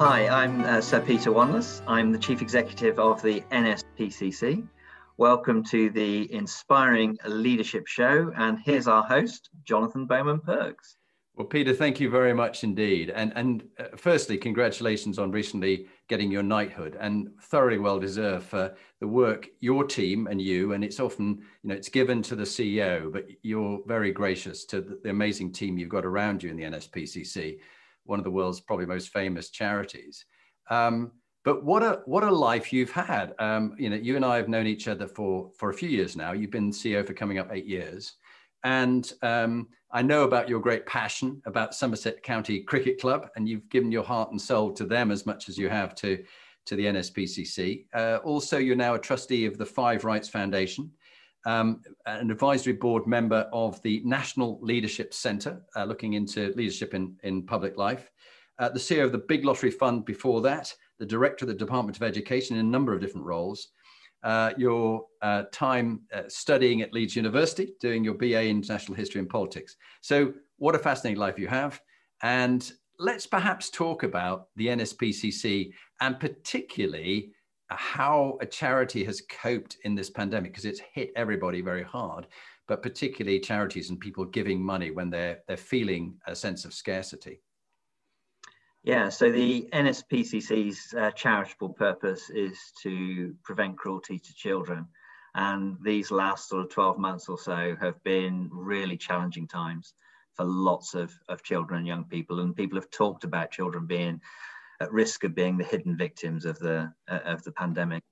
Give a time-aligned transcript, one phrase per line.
[0.00, 1.80] Hi, I'm uh, Sir Peter Wanless.
[1.86, 4.66] I'm the Chief Executive of the NSPCC.
[5.18, 8.32] Welcome to the Inspiring Leadership Show.
[8.36, 10.96] And here's our host, Jonathan Bowman Perks.
[11.36, 13.10] Well, Peter, thank you very much indeed.
[13.10, 18.74] And, and uh, firstly, congratulations on recently getting your knighthood and thoroughly well deserved for
[18.98, 20.72] the work your team and you.
[20.72, 24.80] And it's often, you know, it's given to the CEO, but you're very gracious to
[24.80, 27.58] the, the amazing team you've got around you in the NSPCC
[28.04, 30.24] one of the world's probably most famous charities.
[30.70, 31.12] Um,
[31.44, 33.34] but what a what a life you've had.
[33.38, 36.16] Um, you know, you and I have known each other for for a few years
[36.16, 36.32] now.
[36.32, 38.14] You've been CEO for coming up eight years,
[38.64, 43.68] and um, I know about your great passion about Somerset County Cricket Club, and you've
[43.68, 46.24] given your heart and soul to them as much as you have to
[46.66, 47.86] to the NSPCC.
[47.94, 50.90] Uh, also, you're now a trustee of the Five Rights Foundation,
[51.44, 57.16] um, an advisory board member of the National Leadership Centre, uh, looking into leadership in,
[57.22, 58.10] in public life,
[58.58, 61.96] uh, the CEO of the Big Lottery Fund before that, the director of the Department
[61.96, 63.68] of Education in a number of different roles.
[64.22, 69.18] Uh, your uh, time uh, studying at Leeds University, doing your BA in International History
[69.18, 69.76] and Politics.
[70.00, 71.78] So, what a fascinating life you have.
[72.22, 77.33] And let's perhaps talk about the NSPCC and particularly
[77.70, 82.26] how a charity has coped in this pandemic because it's hit everybody very hard
[82.66, 87.40] but particularly charities and people giving money when they're they're feeling a sense of scarcity.
[88.82, 94.86] Yeah so the nspcc's uh, charitable purpose is to prevent cruelty to children.
[95.36, 99.94] And these last sort of 12 months or so have been really challenging times
[100.34, 102.38] for lots of, of children and young people.
[102.38, 104.20] And people have talked about children being
[104.80, 108.02] at risk of being the hidden victims of the uh, of the pandemic.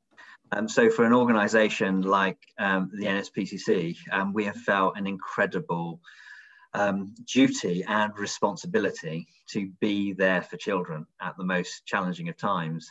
[0.53, 6.01] Um, so for an organisation like um, the NSPCC, um, we have felt an incredible
[6.75, 12.91] um, duty and responsibility to be there for children at the most challenging of times.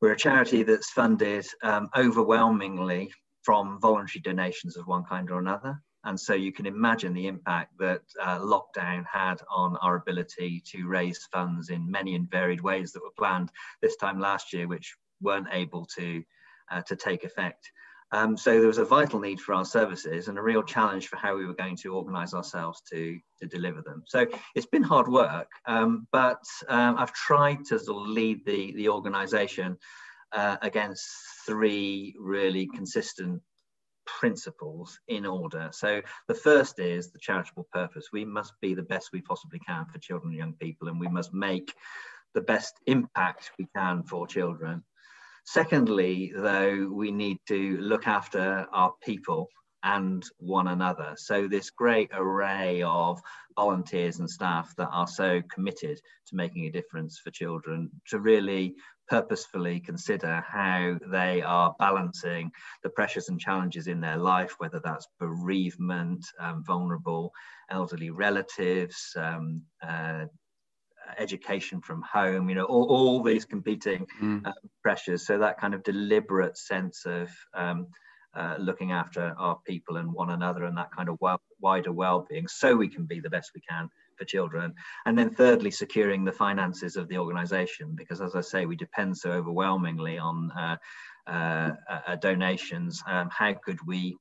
[0.00, 3.12] We're a charity that's funded um, overwhelmingly
[3.42, 5.80] from voluntary donations of one kind or another.
[6.04, 10.86] And so you can imagine the impact that uh, lockdown had on our ability to
[10.86, 13.50] raise funds in many and varied ways that were planned
[13.82, 16.22] this time last year, which weren't able to,
[16.70, 17.70] uh, to take effect.
[18.12, 21.16] Um, so there was a vital need for our services and a real challenge for
[21.16, 24.02] how we were going to organise ourselves to, to deliver them.
[24.06, 28.72] So it's been hard work, um, but um, I've tried to sort of lead the,
[28.72, 29.78] the organisation
[30.32, 31.06] uh, against
[31.46, 33.42] three really consistent
[34.06, 35.70] principles in order.
[35.72, 38.08] So the first is the charitable purpose.
[38.12, 41.08] We must be the best we possibly can for children and young people, and we
[41.08, 41.74] must make
[42.34, 44.84] the best impact we can for children.
[45.44, 49.48] Secondly, though, we need to look after our people
[49.82, 51.14] and one another.
[51.16, 53.20] So, this great array of
[53.56, 58.74] volunteers and staff that are so committed to making a difference for children to really
[59.10, 62.50] purposefully consider how they are balancing
[62.84, 67.32] the pressures and challenges in their life, whether that's bereavement, um, vulnerable
[67.70, 70.24] elderly relatives, um, uh,
[71.18, 74.46] education from home, you know, all, all these competing mm.
[74.46, 75.26] uh, pressures.
[75.26, 77.88] So that kind of deliberate sense of um,
[78.34, 82.46] uh, looking after our people and one another and that kind of well, wider well-being
[82.46, 83.88] so we can be the best we can
[84.20, 84.74] for children.
[85.06, 89.16] And then thirdly securing the finances of the organization because as i say we depend
[89.16, 90.76] so overwhelmingly on uh,
[91.26, 91.70] uh,
[92.06, 93.02] uh donations.
[93.06, 94.16] Um, how could we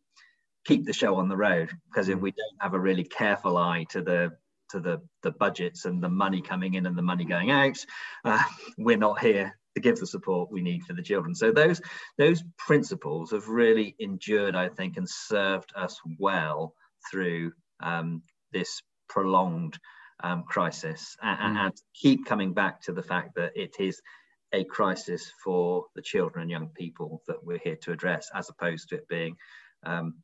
[0.66, 1.70] keep the show on the road?
[1.90, 4.32] Because if we don't have a really careful eye to the
[4.70, 7.78] to the the budgets and the money coming in and the money going out
[8.24, 8.42] uh,
[8.78, 11.36] we're not here to give the support we need for the children.
[11.36, 11.82] So those
[12.18, 16.74] those principles have really endured, I think, and served us well
[17.10, 17.52] through
[17.82, 18.22] um,
[18.52, 19.78] this prolonged
[20.24, 21.60] um, crisis, and, mm.
[21.66, 24.02] and keep coming back to the fact that it is
[24.54, 28.90] a crisis for the children and young people that we're here to address, as opposed
[28.90, 29.36] to it being
[29.86, 30.16] um,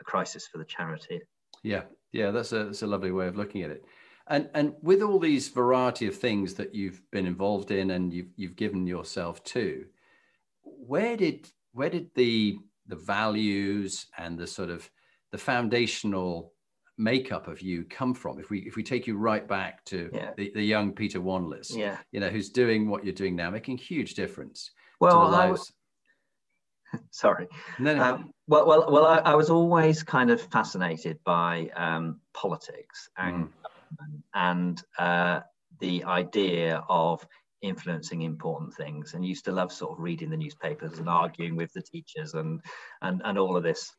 [0.00, 1.20] a crisis for the charity.
[1.62, 1.82] Yeah,
[2.12, 3.84] yeah, that's a that's a lovely way of looking at it.
[4.26, 8.30] And and with all these variety of things that you've been involved in and you've
[8.36, 9.86] you've given yourself to,
[10.62, 14.90] where did where did the the values and the sort of
[15.30, 16.52] the foundational
[16.98, 20.30] makeup of you come from if we if we take you right back to yeah.
[20.36, 23.78] the, the young peter wanless yeah you know who's doing what you're doing now making
[23.78, 24.70] huge difference
[25.00, 25.72] well I was,
[27.10, 27.48] sorry
[27.78, 28.02] no, no.
[28.02, 33.46] Um, well well well I, I, was always kind of fascinated by um, politics and
[33.46, 33.50] mm.
[34.34, 35.40] and uh,
[35.78, 37.26] the idea of
[37.62, 41.72] influencing important things and used to love sort of reading the newspapers and arguing with
[41.72, 42.60] the teachers and
[43.02, 43.94] and, and all of this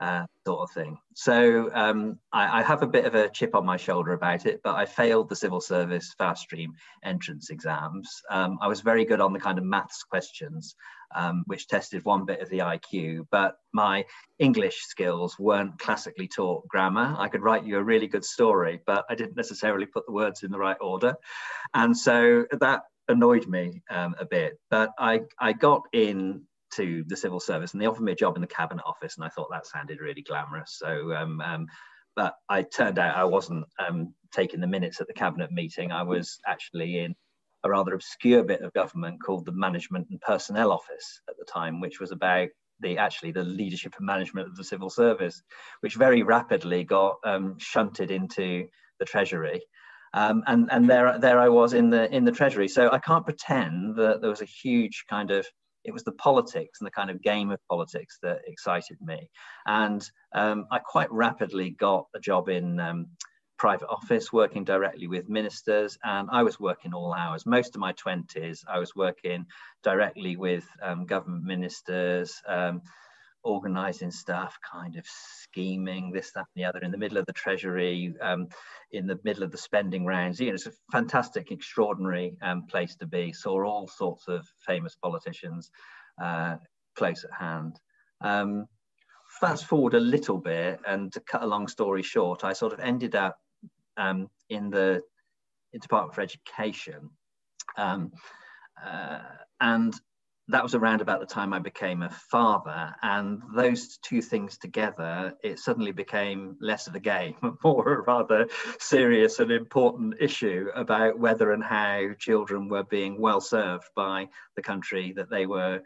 [0.00, 0.98] uh, sort of thing.
[1.14, 4.60] So um, I, I, have a bit of a chip on my shoulder about it,
[4.64, 6.72] but I failed the civil service fast stream
[7.04, 8.10] entrance exams.
[8.30, 10.74] Um, I was very good on the kind of maths questions,
[11.14, 14.04] um, which tested one bit of the IQ, but my
[14.38, 17.14] English skills weren't classically taught grammar.
[17.18, 20.42] I could write you a really good story, but I didn't necessarily put the words
[20.42, 21.14] in the right order.
[21.72, 26.42] And so that annoyed me um, a bit, but I, I got in
[26.76, 29.24] to the civil service and they offered me a job in the cabinet office and
[29.24, 30.76] I thought that sounded really glamorous.
[30.78, 31.66] So, um, um,
[32.16, 35.90] but I turned out I wasn't um, taking the minutes at the cabinet meeting.
[35.90, 37.14] I was actually in
[37.64, 41.80] a rather obscure bit of government called the Management and Personnel Office at the time,
[41.80, 42.48] which was about
[42.80, 45.42] the actually the leadership and management of the civil service,
[45.80, 48.66] which very rapidly got um, shunted into
[48.98, 49.62] the Treasury.
[50.12, 52.68] Um, and and there there I was in the in the Treasury.
[52.68, 55.46] So I can't pretend that there was a huge kind of
[55.84, 59.30] it was the politics and the kind of game of politics that excited me.
[59.66, 63.06] And um, I quite rapidly got a job in um,
[63.58, 65.98] private office, working directly with ministers.
[66.02, 67.46] And I was working all hours.
[67.46, 69.46] Most of my 20s, I was working
[69.82, 72.42] directly with um, government ministers.
[73.44, 77.32] Organizing stuff, kind of scheming this, that, and the other in the middle of the
[77.32, 78.48] treasury, um,
[78.92, 80.40] in the middle of the spending rounds.
[80.40, 83.32] You know, it's a fantastic, extraordinary um, place to be.
[83.32, 85.70] Saw all sorts of famous politicians
[86.22, 86.56] uh,
[86.96, 87.78] close at hand.
[88.20, 88.66] Um,
[89.40, 92.80] fast forward a little bit, and to cut a long story short, I sort of
[92.80, 93.36] ended up
[93.96, 95.02] um, in the
[95.80, 97.10] Department for Education.
[97.76, 98.12] Um,
[98.84, 99.20] uh,
[99.60, 99.94] and
[100.48, 102.94] that was around about the time I became a father.
[103.02, 108.48] And those two things together, it suddenly became less of a game, more a rather
[108.78, 114.62] serious and important issue about whether and how children were being well served by the
[114.62, 115.80] country that they were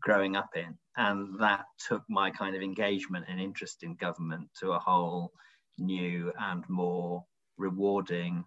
[0.00, 0.76] growing up in.
[0.96, 5.32] And that took my kind of engagement and interest in government to a whole
[5.78, 7.24] new and more
[7.56, 8.44] rewarding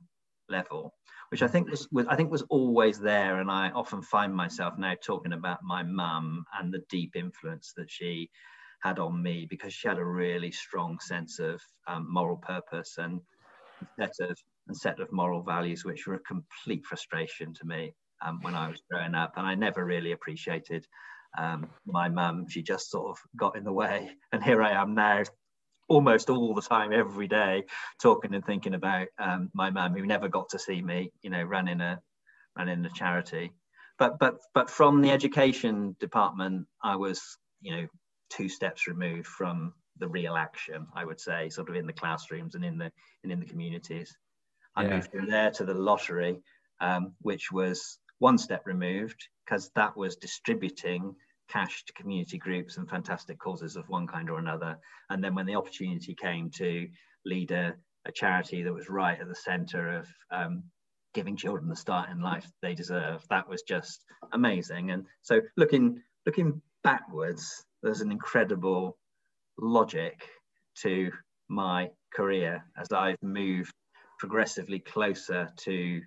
[0.49, 0.93] level
[1.29, 3.39] which I think was, was, I think was always there.
[3.39, 7.91] And I often find myself now talking about my mum and the deep influence that
[7.91, 8.29] she
[8.81, 13.19] had on me because she had a really strong sense of um, moral purpose and
[13.99, 18.39] set of and set of moral values, which were a complete frustration to me um,
[18.41, 19.33] when I was growing up.
[19.37, 20.85] And I never really appreciated
[21.37, 22.47] um, my mum.
[22.49, 24.09] She just sort of got in the way.
[24.33, 25.23] And here I am now,
[25.87, 27.63] almost all the time, every day,
[28.01, 31.43] talking and thinking about um, my mum, who never got to see me, you know,
[31.43, 32.01] running a
[32.57, 33.51] running a charity.
[33.99, 37.87] But but but from the education department, I was, you know,
[38.29, 40.87] two steps removed from the real action.
[40.93, 42.91] I would say, sort of in the classrooms and in the
[43.23, 44.15] and in the communities.
[44.75, 44.95] I yeah.
[44.95, 46.39] moved from there to the lottery,
[46.79, 51.15] um, which was one step removed because that was distributing
[51.47, 54.77] cash to community groups and fantastic causes of one kind or another.
[55.09, 56.87] And then when the opportunity came to
[57.25, 60.63] lead a, a charity that was right at the center of um,
[61.13, 64.91] giving children the start in life they deserve, that was just amazing.
[64.91, 68.97] And so looking looking backwards, there's an incredible
[69.57, 70.27] logic
[70.81, 71.11] to
[71.49, 73.73] my career as I've moved
[74.19, 76.01] progressively closer to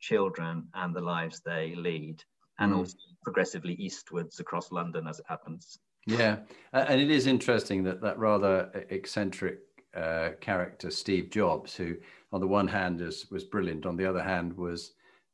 [0.00, 2.22] children and the lives they lead
[2.58, 2.78] and mm.
[2.78, 5.78] also progressively eastwards across London as it happens.
[6.06, 6.40] Yeah,
[6.72, 9.60] and it is interesting that that rather eccentric
[9.96, 11.96] uh, character, Steve Jobs, who
[12.32, 14.92] on the one hand is, was brilliant, on the other hand was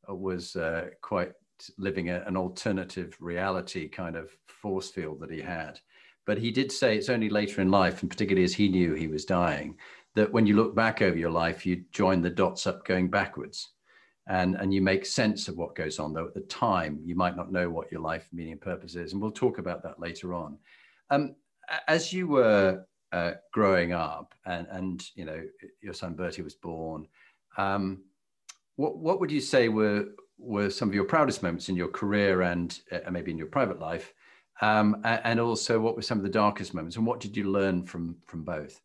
[0.09, 1.33] uh, was uh, quite
[1.77, 5.81] living a, an alternative reality kind of force field that he had.
[6.25, 9.09] But he did say it's only later in life, and particularly as he knew he
[9.09, 9.77] was dying,
[10.15, 13.71] that when you look back over your life, you join the dots up going backwards
[14.29, 16.13] and, and you make sense of what goes on.
[16.13, 19.13] Though at the time, you might not know what your life meaning and purpose is.
[19.13, 20.59] And we'll talk about that later on.
[21.11, 21.35] Um,
[21.89, 25.43] as you were uh, growing up and, and, you know,
[25.81, 27.07] your son Bertie was born,
[27.57, 28.03] um,
[28.77, 30.07] what, what would you say were,
[30.39, 33.81] were some of your proudest moments in your career and uh, maybe in your private
[33.81, 34.13] life?
[34.63, 37.85] Um, and also what were some of the darkest moments and what did you learn
[37.85, 38.81] from, from both?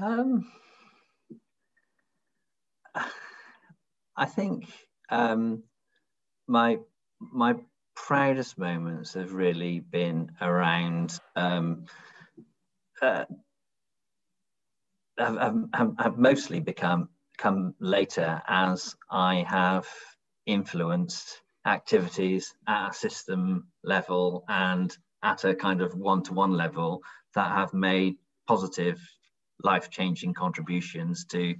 [0.00, 0.46] Um,
[4.16, 4.66] I think
[5.10, 5.62] um,
[6.46, 6.78] my
[7.20, 7.54] my
[7.94, 11.86] proudest moments have really been around um,
[13.02, 13.24] uh,
[15.18, 17.08] have, have, have mostly become
[17.38, 19.86] come later as I have
[20.46, 27.02] influenced activities at a system level and at a kind of one-to-one level
[27.34, 29.00] that have made positive
[29.62, 31.54] life-changing contributions to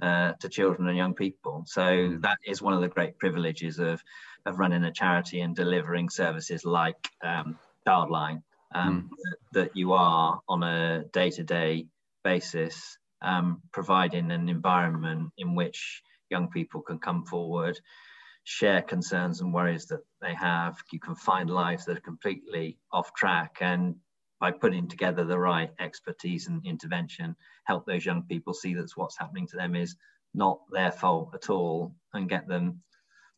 [0.00, 1.64] uh, to children and young people.
[1.66, 2.22] So mm.
[2.22, 4.02] that is one of the great privileges of
[4.44, 7.56] of running a charity and delivering services like um,
[7.86, 8.42] Childline
[8.74, 9.08] um, mm.
[9.22, 11.86] that, that, you are on a day-to-day
[12.24, 17.78] basis um, providing an environment in which young people can come forward
[18.44, 20.76] share concerns and worries that they have.
[20.92, 23.96] You can find lives that are completely off track and
[24.42, 29.16] by putting together the right expertise and intervention, help those young people see that what's
[29.16, 29.94] happening to them is
[30.34, 32.82] not their fault at all and get them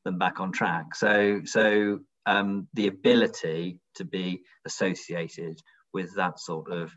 [0.05, 0.95] them back on track.
[0.95, 5.61] So so um, the ability to be associated
[5.93, 6.91] with that sort of,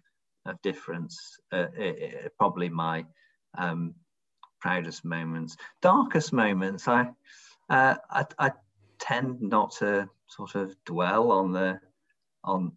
[0.46, 1.18] of difference
[1.52, 3.06] uh, it, it, probably my
[3.58, 3.94] um,
[4.62, 5.58] proudest moments.
[5.82, 7.10] Darkest moments, I
[7.70, 8.52] uh, I, I,
[9.00, 11.80] tend not to sort of dwell on the
[12.44, 12.72] on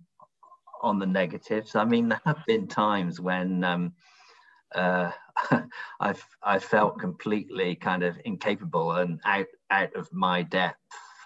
[0.80, 1.74] on the negatives.
[1.74, 3.92] I mean, there have been times when um,
[4.74, 5.10] uh,
[6.00, 10.78] I've I felt completely kind of incapable and out out of my depth.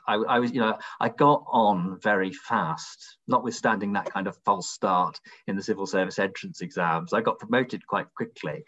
[0.06, 4.68] I, I, was, you know, I got on very fast, notwithstanding that kind of false
[4.68, 7.14] start in the civil service entrance exams.
[7.14, 8.64] I got promoted quite quickly,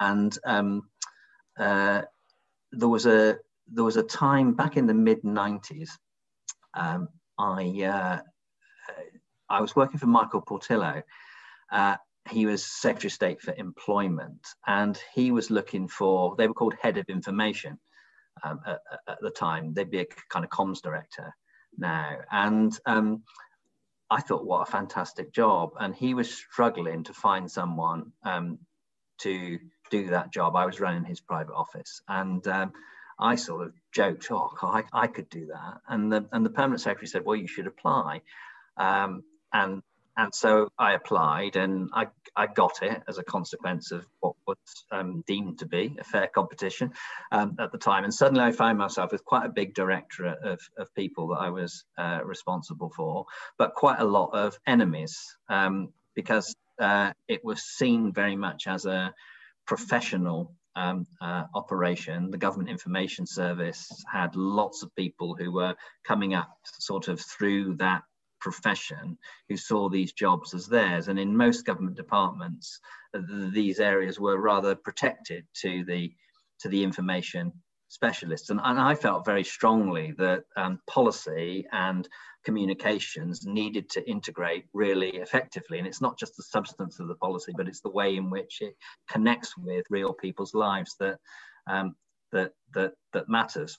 [0.00, 0.88] and um,
[1.58, 2.02] uh,
[2.72, 3.38] there was a
[3.72, 5.90] there was a time back in the mid 90s.
[6.74, 8.20] Um, I uh,
[9.50, 11.02] I was working for Michael Portillo.
[11.70, 11.96] Uh,
[12.30, 16.36] he was Secretary of State for Employment, and he was looking for.
[16.36, 17.78] They were called Head of Information
[18.42, 19.74] um, at, at, the time.
[19.74, 21.34] They'd be a kind of comms director
[21.76, 23.22] now, and um,
[24.10, 25.70] I thought, what a fantastic job.
[25.80, 28.58] And he was struggling to find someone um,
[29.18, 29.58] to
[29.90, 30.56] do that job.
[30.56, 32.72] I was running his private office, and um,
[33.18, 36.80] I sort of joked, "Oh, I, I could do that," and the and the permanent
[36.80, 38.22] secretary said, "Well, you should apply,"
[38.76, 39.82] um, and
[40.16, 44.58] and so I applied, and I I got it as a consequence of what was
[44.90, 46.92] um, deemed to be a fair competition
[47.32, 50.60] um, at the time, and suddenly I found myself with quite a big directorate of
[50.76, 53.26] of people that I was uh, responsible for,
[53.56, 58.86] but quite a lot of enemies um, because uh, it was seen very much as
[58.86, 59.14] a
[59.66, 66.34] professional um, uh, operation, the Government Information Service had lots of people who were coming
[66.34, 68.02] up sort of through that
[68.40, 69.16] profession
[69.48, 71.08] who saw these jobs as theirs.
[71.08, 72.80] And in most government departments,
[73.52, 76.12] these areas were rather protected to the
[76.60, 77.52] to the information
[77.88, 78.50] specialists.
[78.50, 82.08] And, and I felt very strongly that um, policy and
[82.44, 85.78] communications needed to integrate really effectively.
[85.78, 88.58] And it's not just the substance of the policy, but it's the way in which
[88.60, 88.76] it
[89.08, 91.18] connects with real people's lives that
[91.66, 91.94] um,
[92.32, 93.78] that that that matters.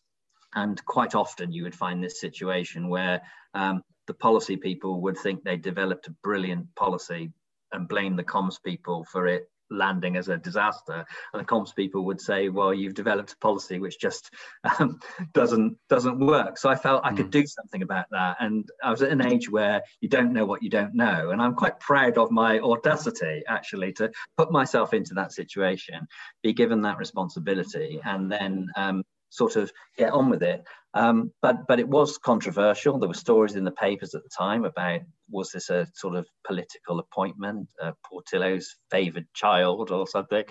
[0.54, 3.22] And quite often you would find this situation where
[3.54, 7.32] um, the policy people would think they developed a brilliant policy
[7.72, 11.06] and blame the comms people for it landing as a disaster.
[11.32, 14.30] And the comms people would say well you've developed a policy which just
[14.78, 15.00] um,
[15.34, 16.58] doesn't doesn't work.
[16.58, 17.40] So i felt i could hmm.
[17.40, 18.36] do something about that.
[18.42, 21.30] And i was at an age where you don't know what you don't know.
[21.32, 26.06] And i'm quite proud of my audacity actually to put myself into that situation
[26.44, 30.64] be given that responsibility and then um, sort of get on with it.
[30.94, 33.00] Um, but but it was controversial.
[33.00, 36.28] There were stories in the papers at the time about was this a sort of
[36.46, 40.44] political appointment, uh, Portillo's favoured child or something.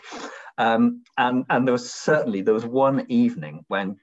[0.56, 3.96] Um, and and there was certainly there was one evening when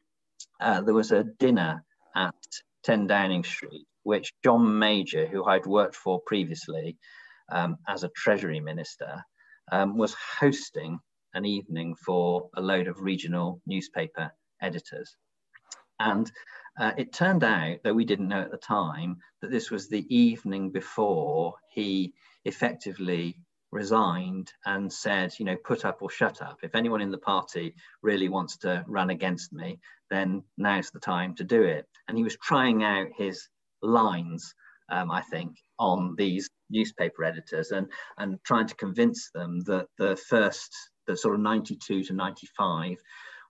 [0.62, 1.84] uh, there was a dinner
[2.15, 2.36] at
[2.84, 6.98] 10 Downing Street, which John Major, who I'd worked for previously
[7.51, 9.24] um, as a Treasury Minister,
[9.72, 11.00] um, was hosting
[11.34, 15.15] an evening for a load of regional newspaper editors.
[15.99, 16.31] And
[16.79, 20.05] uh, it turned out, though we didn't know at the time, that this was the
[20.15, 22.13] evening before he
[22.45, 23.35] effectively
[23.71, 26.59] resigned and said, you know, put up or shut up.
[26.63, 31.35] If anyone in the party really wants to run against me, then now's the time
[31.35, 31.85] to do it.
[32.07, 33.49] And he was trying out his
[33.81, 34.53] lines,
[34.89, 37.87] um, I think, on these newspaper editors and,
[38.17, 40.73] and trying to convince them that the first,
[41.05, 42.97] the sort of 92 to 95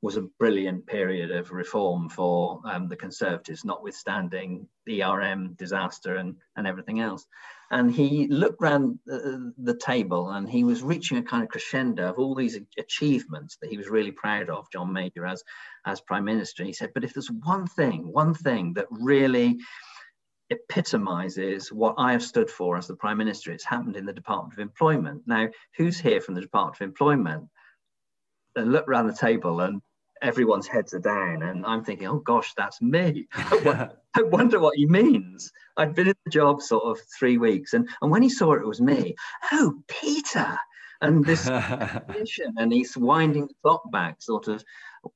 [0.02, 6.36] was a brilliant period of reform for um, the Conservatives, notwithstanding the ERM disaster and,
[6.56, 7.26] and everything else.
[7.72, 12.10] And he looked around the, the table and he was reaching a kind of crescendo
[12.10, 15.44] of all these achievements that he was really proud of, John Major, as,
[15.86, 16.62] as Prime Minister.
[16.62, 19.58] And he said, but if there's one thing, one thing that really
[20.50, 24.54] epitomizes what I have stood for as the Prime Minister, it's happened in the Department
[24.54, 25.24] of Employment.
[25.26, 27.50] Now, who's here from the Department of Employment?
[28.58, 29.82] and look around the table and
[30.22, 33.28] everyone's heads are down and i'm thinking oh gosh that's me.
[34.18, 35.52] I wonder what he means.
[35.78, 38.66] I'd been in the job sort of three weeks and, and when he saw it
[38.66, 39.16] was me.
[39.52, 40.58] Oh peter!
[41.02, 41.48] And this
[42.58, 44.64] and he's winding the clock back sort of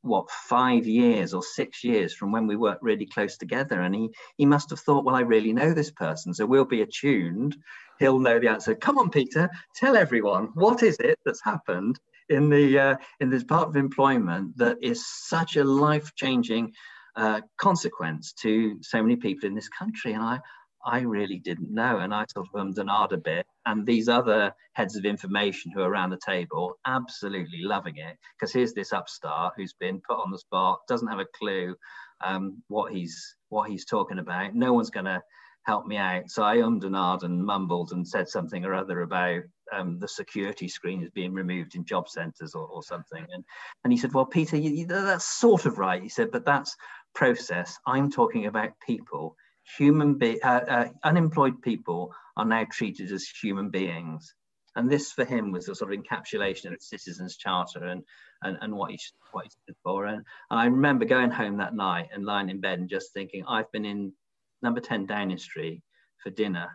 [0.02, 4.10] what five years or six years from when we worked really close together and he
[4.38, 7.56] he must have thought well i really know this person so we'll be attuned.
[8.00, 8.76] He'll know the answer.
[8.76, 10.50] Come on peter tell everyone.
[10.54, 12.00] What is it that's happened
[12.32, 16.72] in the uh, in this part of employment that is such a life changing
[17.16, 20.40] uh, consequence to so many people in this country and i
[20.86, 22.00] I really didn't know.
[22.00, 23.46] And I sort of ummed and ahed a bit.
[23.66, 28.18] And these other heads of information who are around the table, absolutely loving it.
[28.36, 31.76] Because here's this upstart who's been put on the spot, doesn't have a clue
[32.24, 34.56] um, what he's what he's talking about.
[34.56, 35.22] No one's going to
[35.64, 36.30] help me out.
[36.30, 39.42] So I ummed and ahed and mumbled and said something or other about
[39.72, 43.26] um, the security screen is being removed in job centres or, or, something.
[43.32, 43.44] And,
[43.84, 46.02] and he said, well, Peter, you, you, that's sort of right.
[46.02, 46.76] He said, but that's
[47.16, 47.78] process.
[47.86, 49.36] I'm talking about people
[49.78, 54.34] human be- uh, uh, unemployed people are now treated as human beings.
[54.76, 58.04] And this for him was a sort of encapsulation of Citizens Charter and,
[58.42, 59.00] and, and what, he,
[59.32, 60.06] what he stood for.
[60.06, 63.44] And, and I remember going home that night and lying in bed and just thinking,
[63.48, 64.14] I've been in
[64.62, 65.82] number 10 Downing Street
[66.22, 66.68] for dinner.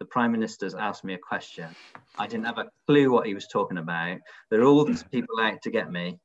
[0.00, 1.68] The Prime Minister's asked me a question.
[2.18, 4.18] I didn't have a clue what he was talking about.
[4.50, 6.18] There are all these people out to get me.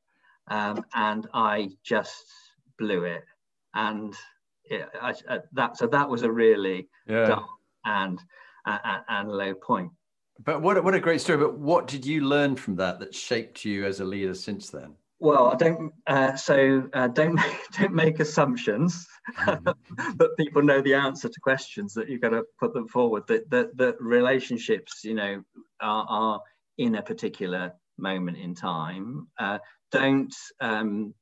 [0.48, 2.26] Um, and I just
[2.78, 3.24] blew it.
[3.74, 4.14] And
[4.64, 7.26] it, I, I, that so that was a really yeah.
[7.26, 7.46] dark
[7.84, 8.20] and,
[8.66, 9.92] and and low point.
[10.42, 11.38] But what what a great story!
[11.38, 14.94] But what did you learn from that that shaped you as a leader since then?
[15.20, 19.06] Well, I don't uh, so uh, don't make, don't make assumptions
[19.38, 20.12] mm-hmm.
[20.16, 23.24] that people know the answer to questions that you've got to put them forward.
[23.28, 25.42] That that, that relationships, you know,
[25.80, 26.40] are, are
[26.78, 29.28] in a particular moment in time.
[29.38, 29.58] Uh,
[29.92, 31.12] don't um,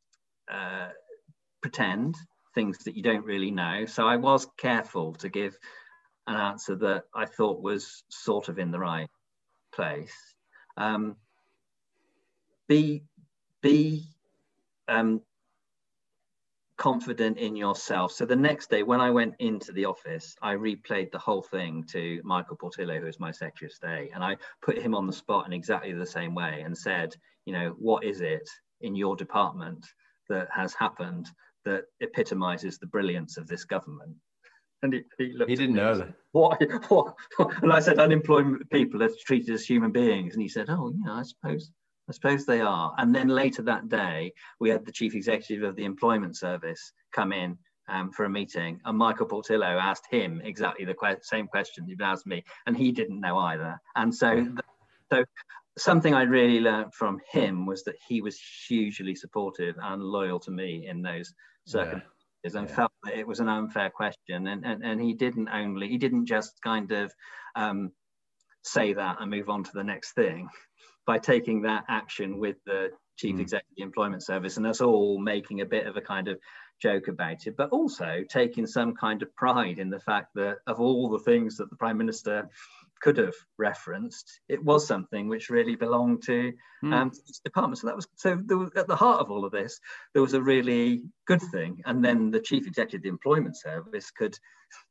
[0.51, 0.91] uh,
[1.61, 2.15] pretend
[2.55, 3.85] things that you don't really know.
[3.85, 5.59] So I was careful to give
[6.29, 9.09] an answer that I thought was sort of in the right
[9.73, 10.15] place.
[10.77, 11.17] Um,
[12.69, 13.03] be
[13.69, 14.05] be
[14.89, 15.21] um,
[16.77, 18.13] confident in yourself.
[18.13, 21.85] So the next day, when I went into the office, I replayed the whole thing
[21.91, 25.13] to Michael Portillo, who was my Secretary of State, and I put him on the
[25.13, 28.49] spot in exactly the same way and said, you know, what is it
[28.81, 29.85] in your department
[30.29, 31.29] that has happened
[31.65, 34.15] that epitomizes the brilliance of this government.
[34.83, 36.15] And he, he, he didn't know that.
[36.33, 37.15] What, what?
[37.63, 40.35] And I said, unemployed people are treated as human beings.
[40.35, 41.71] And he said, oh, yeah, I suppose,
[42.09, 42.95] I suppose they are.
[42.97, 47.33] And then later that day, we had the chief executive of the employment service come
[47.33, 48.81] in um, for a meeting.
[48.85, 52.45] And Michael Portillo asked him exactly the que- same question you've asked me.
[52.67, 53.79] And he didn't know either.
[53.95, 54.47] And so,
[55.13, 55.25] so
[55.77, 60.51] something I really learned from him was that he was hugely supportive and loyal to
[60.51, 61.35] me in those
[61.67, 62.09] circumstances
[62.45, 62.59] yeah.
[62.59, 62.75] and yeah.
[62.75, 64.47] felt that it was an unfair question.
[64.47, 67.13] And, and, and he didn't only, he didn't just kind of
[67.55, 67.93] um,
[68.65, 70.49] say that and move on to the next thing
[71.09, 73.41] by taking that action with the chief mm.
[73.41, 76.39] executive employment service and us all making a bit of a kind of
[76.83, 80.81] joke about it but also taking some kind of pride in the fact that of
[80.81, 82.47] all the things that the prime minister
[83.01, 86.53] could have referenced, it was something which really belonged to
[86.85, 86.95] mm.
[86.95, 87.79] um, each department.
[87.79, 89.79] So that was so was, at the heart of all of this,
[90.13, 91.83] there was a really good thing.
[91.87, 94.37] And then the chief executive of the employment service could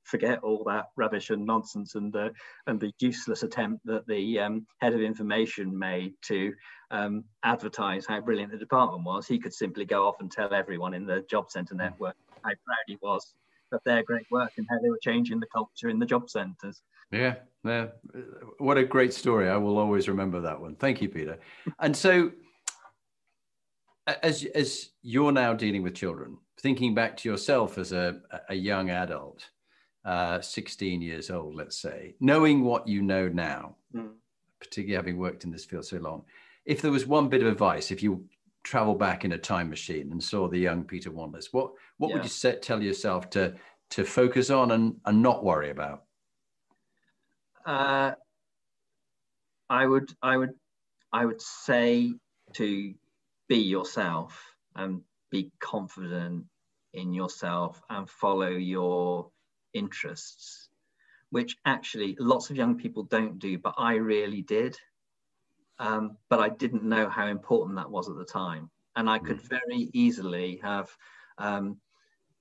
[0.04, 2.32] forget all that rubbish and nonsense and the
[2.65, 6.54] and the useless attempt that the um, head of information made to
[6.91, 9.28] um, advertise how brilliant the department was.
[9.28, 12.86] He could simply go off and tell everyone in the job centre network how proud
[12.88, 13.34] he was
[13.72, 16.82] of their great work and how they were changing the culture in the job centres.
[17.12, 17.36] Yeah,
[17.67, 17.88] yeah.
[18.58, 19.49] What a great story.
[19.49, 20.75] I will always remember that one.
[20.75, 21.39] Thank you, Peter.
[21.80, 22.32] And so,
[24.23, 28.89] as, as you're now dealing with children, thinking back to yourself as a, a young
[28.89, 29.49] adult,
[30.06, 34.10] uh, 16 years old, let's say, knowing what you know now, mm.
[34.60, 36.23] particularly having worked in this field so long,
[36.65, 38.25] if there was one bit of advice, if you
[38.63, 42.15] travel back in a time machine and saw the young Peter Wanless, what what yeah.
[42.15, 43.56] would you set, tell yourself to
[43.89, 46.03] to focus on and, and not worry about?
[47.67, 48.13] Uh,
[49.69, 50.53] I would, I would,
[51.12, 52.13] I would say
[52.53, 52.93] to
[53.49, 54.41] be yourself
[54.73, 56.45] and be confident
[56.93, 59.30] in yourself and follow your
[59.73, 60.69] interests,
[61.30, 64.77] which actually lots of young people don't do, but I really did.
[65.77, 68.71] Um, but I didn't know how important that was at the time.
[68.95, 69.49] And I could mm.
[69.49, 70.89] very easily have
[71.38, 71.77] um,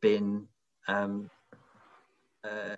[0.01, 0.47] been
[0.89, 1.29] um,
[2.45, 2.77] uh,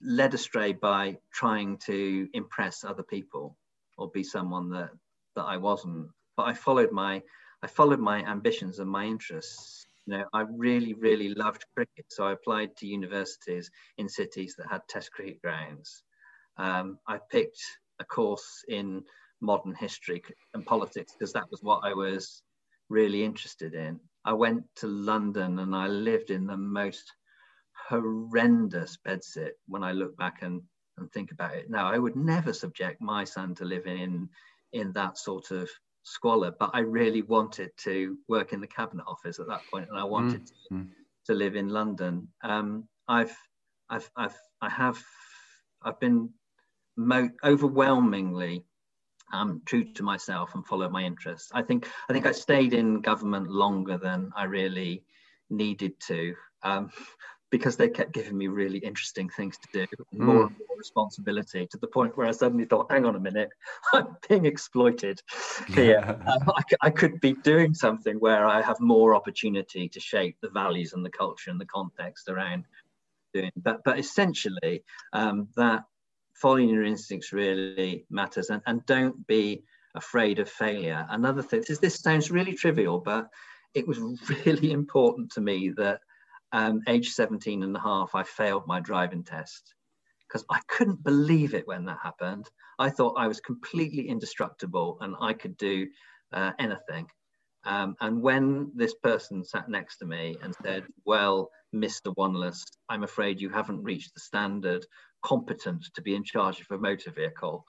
[0.00, 3.56] led astray by trying to impress other people
[3.96, 4.90] or be someone that
[5.36, 6.08] that I wasn't.
[6.36, 7.22] but I followed my
[7.62, 9.86] I followed my ambitions and my interests.
[10.06, 14.70] You know, I really, really loved cricket, so I applied to universities in cities that
[14.70, 16.02] had Test cricket grounds.
[16.56, 17.60] Um, I picked
[18.00, 19.04] a course in
[19.40, 20.22] modern history
[20.54, 22.42] and politics because that was what I was
[22.88, 24.00] really interested in.
[24.24, 27.12] I went to London and I lived in the most
[27.88, 30.62] horrendous bedsit when I look back and,
[30.98, 31.70] and think about it.
[31.70, 34.28] Now, I would never subject my son to living in,
[34.72, 35.68] in that sort of
[36.02, 39.98] squalor, but I really wanted to work in the cabinet office at that point, and
[39.98, 40.46] I wanted mm.
[40.46, 40.88] to, mm.
[41.26, 42.28] to, live in London.
[42.42, 43.36] Um, I've,
[43.90, 45.02] I've, I've, I have,
[45.82, 46.30] I've been
[46.96, 48.64] mo- overwhelmingly
[49.32, 51.50] um, true to myself and followed my interests.
[51.54, 55.04] I think, I think I stayed in government longer than I really
[55.50, 56.34] needed to.
[56.62, 56.90] Um,
[57.50, 60.18] because they kept giving me really interesting things to do, mm.
[60.18, 63.50] more and more responsibility to the point where I suddenly thought, hang on a minute,
[63.92, 65.20] I'm being exploited
[65.68, 66.18] here.
[66.26, 70.50] um, I, I, could be doing something where I have more opportunity to shape the
[70.50, 72.64] values and the culture and the context around
[73.32, 73.52] doing.
[73.56, 75.84] But, but essentially, um, that
[76.34, 81.06] following your instincts really matters and, and don't be afraid of failure.
[81.10, 83.28] Another thing is this sounds really trivial, but
[83.74, 83.98] it was
[84.46, 86.00] really important to me that
[86.52, 89.74] um, age 17 and a half, I failed my driving test
[90.26, 92.48] because I couldn't believe it when that happened.
[92.78, 95.86] I thought I was completely indestructible and I could do
[96.32, 97.06] uh, anything.
[97.64, 102.14] Um, and when this person sat next to me and said, Well, Mr.
[102.16, 104.86] Wanless, I'm afraid you haven't reached the standard
[105.22, 107.64] competent to be in charge of a motor vehicle.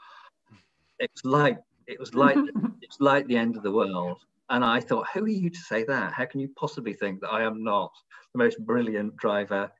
[0.99, 2.37] It was like it was like
[2.81, 4.19] it's like the end of the world.
[4.49, 6.13] And I thought, who are you to say that?
[6.13, 7.91] How can you possibly think that I am not
[8.33, 9.71] the most brilliant driver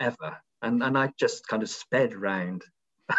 [0.00, 0.38] ever?
[0.62, 2.64] And, and I just kind of sped round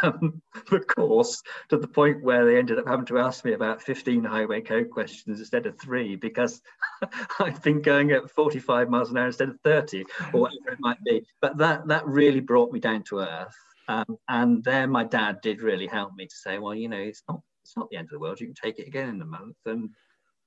[0.01, 0.41] um,
[0.71, 4.23] the course to the point where they ended up having to ask me about 15
[4.23, 6.61] highway code questions instead of three because
[7.39, 11.03] I've been going at 45 miles an hour instead of 30 or whatever it might
[11.03, 11.25] be.
[11.41, 13.55] But that, that really brought me down to earth.
[13.87, 17.21] Um, and there my dad did really help me to say, well, you know, it's
[17.29, 18.39] not, it's not the end of the world.
[18.39, 19.57] You can take it again in a month.
[19.65, 19.91] And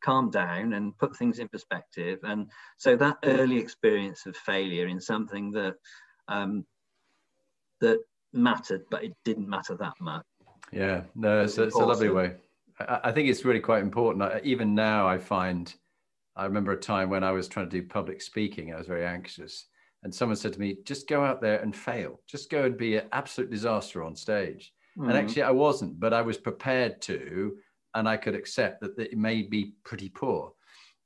[0.02, 2.18] calm down and put things in perspective.
[2.22, 5.74] And so that early experience of failure in something that
[6.28, 6.64] um,
[7.80, 8.00] that
[8.32, 10.24] mattered, but it didn't matter that much.
[10.72, 12.34] Yeah, no, it's, it's a lovely way.
[12.80, 14.22] I, I, think it's really quite important.
[14.22, 15.72] I, even now, I find
[16.36, 18.72] I remember a time when I was trying to do public speaking.
[18.72, 19.66] I was very anxious,
[20.02, 22.20] and someone said to me, "Just go out there and fail.
[22.26, 25.08] Just go and be an absolute disaster on stage." Mm-hmm.
[25.08, 27.56] And actually, I wasn't, but I was prepared to
[27.94, 30.52] and I could accept that it may be pretty poor.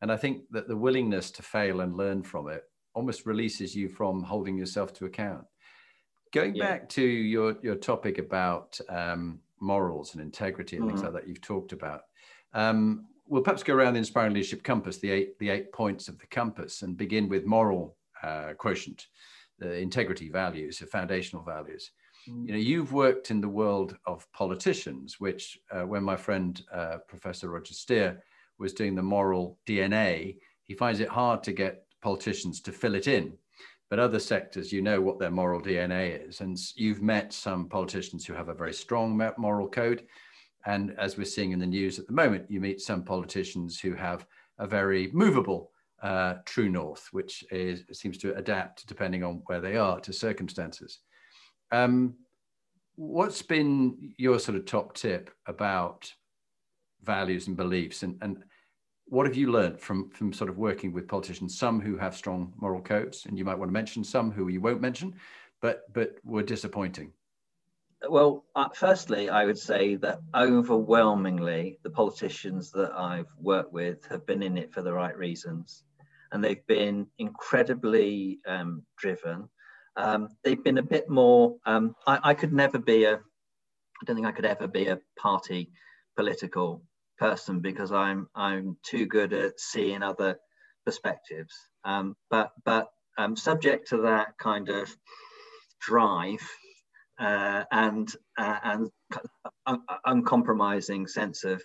[0.01, 2.64] And I think that the willingness to fail and learn from it
[2.95, 5.45] almost releases you from holding yourself to account.
[6.33, 6.66] Going yeah.
[6.66, 10.97] back to your, your topic about um, morals and integrity and mm-hmm.
[10.97, 12.03] things like that you've talked about,
[12.53, 16.18] um, we'll perhaps go around the Inspiring Leadership Compass, the eight, the eight points of
[16.18, 19.07] the compass, and begin with moral uh, quotient,
[19.59, 21.92] the integrity values, the foundational values.
[22.29, 22.47] Mm.
[22.47, 26.99] You know, you've worked in the world of politicians, which uh, when my friend uh,
[27.09, 28.23] Professor Roger Steare
[28.59, 33.07] was doing the moral DNA, he finds it hard to get politicians to fill it
[33.07, 33.33] in.
[33.91, 36.41] But other sectors, you know what their moral DNA is.
[36.41, 40.07] And you've met some politicians who have a very strong moral code.
[40.65, 43.95] And as we're seeing in the news at the moment, you meet some politicians who
[43.95, 44.25] have
[44.59, 49.77] a very movable uh, true north, which is, seems to adapt depending on where they
[49.77, 51.01] are to circumstances.
[51.73, 52.15] Um,
[52.97, 56.13] what's been your sort of top tip about
[57.03, 58.45] values and beliefs, and, and
[59.07, 61.59] what have you learned from from sort of working with politicians?
[61.59, 64.61] Some who have strong moral codes, and you might want to mention some who you
[64.61, 65.15] won't mention,
[65.61, 67.13] but but were disappointing.
[68.09, 74.27] Well, uh, firstly, I would say that overwhelmingly the politicians that I've worked with have
[74.27, 75.85] been in it for the right reasons,
[76.33, 79.49] and they've been incredibly um, driven
[79.96, 81.57] um, they've been a bit more.
[81.66, 83.14] Um, I, I, could never be a.
[83.14, 85.70] I don't think I could ever be a party
[86.16, 86.83] political
[87.18, 90.38] person because I'm I'm too good at seeing other
[90.85, 91.55] perspectives.
[91.85, 94.94] Um, but but um, subject to that kind of
[95.81, 96.40] drive
[97.18, 98.90] uh, and uh, and
[99.66, 101.62] un- uncompromising sense of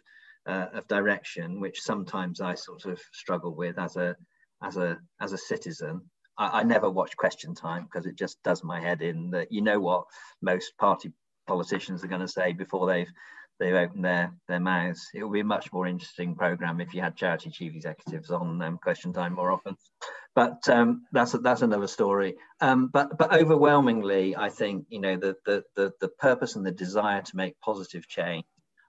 [0.47, 4.15] uh, of direction, which sometimes I sort of struggle with as a
[4.63, 6.01] as a as a citizen.
[6.37, 9.61] I, I never watch Question Time because it just does my head in that you
[9.61, 10.05] know what
[10.41, 11.11] most party
[11.47, 13.11] politicians are going to say before they've
[13.59, 15.07] they've opened their their mouths.
[15.13, 18.61] It would be a much more interesting program if you had charity chief executives on
[18.61, 19.75] um, Question Time more often.
[20.35, 22.35] But um, that's that's another story.
[22.61, 26.71] Um, but but overwhelmingly, I think you know the, the the the purpose and the
[26.71, 28.45] desire to make positive change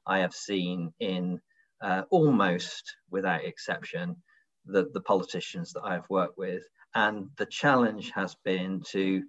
[0.09, 1.41] I have seen in
[1.83, 4.17] uh, almost without exception,
[4.65, 6.63] the, the politicians that I've worked with.
[6.99, 9.23] And the challenge has been to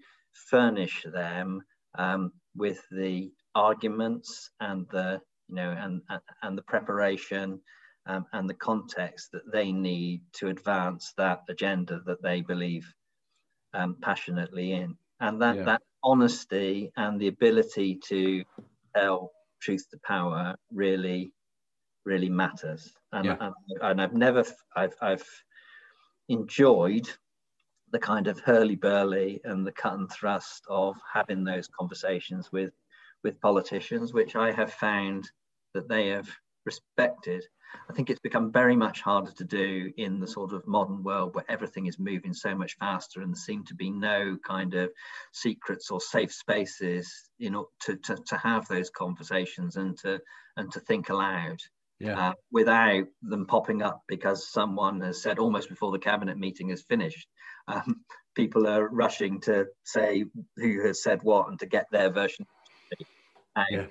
[0.49, 1.62] furnish them
[1.99, 6.01] um, with the arguments and the you know and
[6.41, 7.62] and the preparation
[8.08, 12.91] um, and the context that they need to advance that agenda that they believe
[13.75, 15.63] um, passionately in and that yeah.
[15.63, 18.43] that honesty and the ability to
[18.95, 21.32] tell truth to power really
[22.05, 23.38] really matters and, yeah.
[23.39, 24.43] and, and I've never
[24.75, 25.29] I've, I've
[26.29, 27.08] enjoyed
[27.91, 32.73] the kind of hurly burly and the cut and thrust of having those conversations with
[33.23, 35.30] with politicians, which I have found
[35.73, 36.30] that they have
[36.65, 37.43] respected.
[37.89, 41.36] I think it's become very much harder to do in the sort of modern world
[41.36, 44.89] where everything is moving so much faster and there seem to be no kind of
[45.34, 50.19] secrets or safe spaces you know to, to, to have those conversations and to
[50.58, 51.60] and to think aloud
[51.99, 52.29] yeah.
[52.29, 56.83] Uh, without them popping up because someone has said almost before the cabinet meeting is
[56.83, 57.27] finished.
[57.67, 58.01] Um,
[58.35, 60.23] people are rushing to say
[60.55, 62.45] who has said what and to get their version.
[63.55, 63.85] Um, yeah.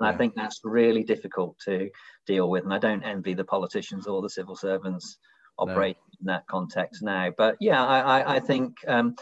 [0.00, 1.90] And I think that's really difficult to
[2.26, 2.64] deal with.
[2.64, 5.18] And I don't envy the politicians or the civil servants
[5.56, 6.32] operating no.
[6.32, 7.30] in that context now.
[7.36, 9.14] But yeah, I, I, I think um,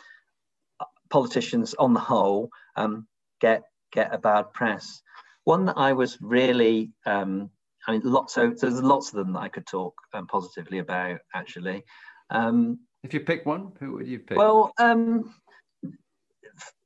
[1.10, 3.06] politicians on the whole um,
[3.40, 5.02] get get a bad press.
[5.44, 7.50] One that I was really um,
[7.86, 8.34] I mean, lots.
[8.34, 11.20] So, so, there's lots of them that I could talk um, positively about.
[11.34, 11.84] Actually,
[12.30, 14.38] um, if you pick one, who would you pick?
[14.38, 15.34] Well, um,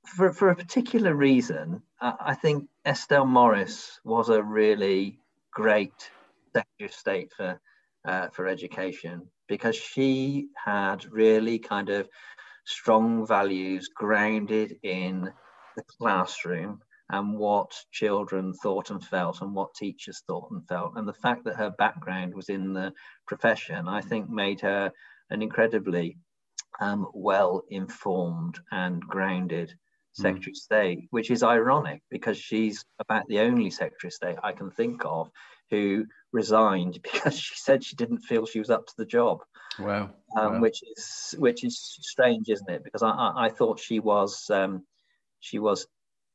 [0.04, 5.18] for for a particular reason, uh, I think Estelle Morris was a really
[5.52, 6.10] great
[6.54, 7.60] Secretary of State for
[8.06, 12.08] uh, for education because she had really kind of
[12.64, 15.30] strong values grounded in
[15.76, 20.92] the classroom and what children thought and felt and what teachers thought and felt.
[20.96, 22.92] And the fact that her background was in the
[23.26, 24.90] profession, I think, made her
[25.30, 26.18] an incredibly
[26.80, 29.70] um, well informed and grounded
[30.16, 30.22] hmm.
[30.22, 34.52] Secretary of State, which is ironic because she's about the only Secretary of State I
[34.52, 35.30] can think of
[35.70, 39.38] who resigned because she said she didn't feel she was up to the job.
[39.78, 40.10] Wow.
[40.36, 40.60] Um, wow.
[40.60, 42.82] Which is which is strange, isn't it?
[42.82, 44.84] Because I, I, I thought she was um,
[45.40, 45.86] she was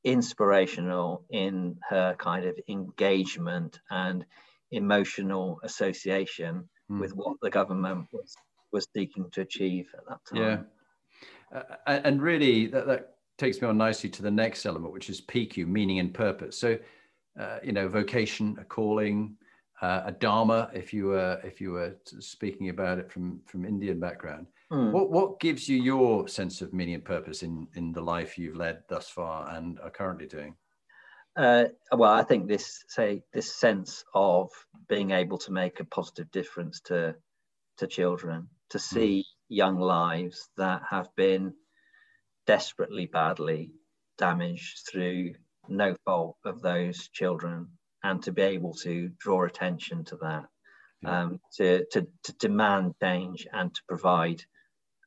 [0.04, 4.26] inspirational in her kind of engagement and
[4.72, 7.00] emotional association mm.
[7.00, 8.36] with what the government was
[8.72, 10.68] was seeking to achieve at that time.
[11.54, 15.10] Yeah, uh, and really that, that takes me on nicely to the next element, which
[15.10, 16.58] is PQ, meaning and purpose.
[16.58, 16.78] So,
[17.40, 19.36] uh, you know, vocation, a calling,
[19.82, 24.00] uh, a dharma, if you were if you were speaking about it from from Indian
[24.00, 24.48] background.
[24.72, 24.92] Mm.
[24.92, 28.56] What what gives you your sense of meaning and purpose in in the life you've
[28.56, 30.56] led thus far and are currently doing?
[31.36, 34.50] Uh, well, I think this say this sense of
[34.88, 37.16] being able to make a positive difference to
[37.78, 38.96] to children, to hmm.
[38.96, 39.24] see mm.
[39.50, 41.54] young lives that have been
[42.48, 43.72] desperately badly
[44.18, 45.34] damaged through
[45.68, 47.68] no fault of those children,
[48.04, 50.46] and to be able to draw attention to that,
[51.06, 54.42] um, to, to to demand change and to provide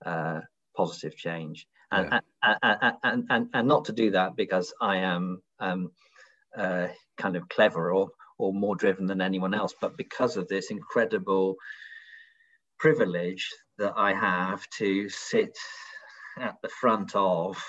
[0.05, 0.41] uh,
[0.77, 1.67] positive change.
[1.93, 2.21] And, yeah.
[2.43, 5.91] and, and, and, and, and, not to do that because I am um,
[6.57, 6.89] uh,
[7.19, 11.57] kind of clever or, or more driven than anyone else, but because of this incredible
[12.79, 15.57] privilege that I have to sit
[16.39, 17.63] at the front of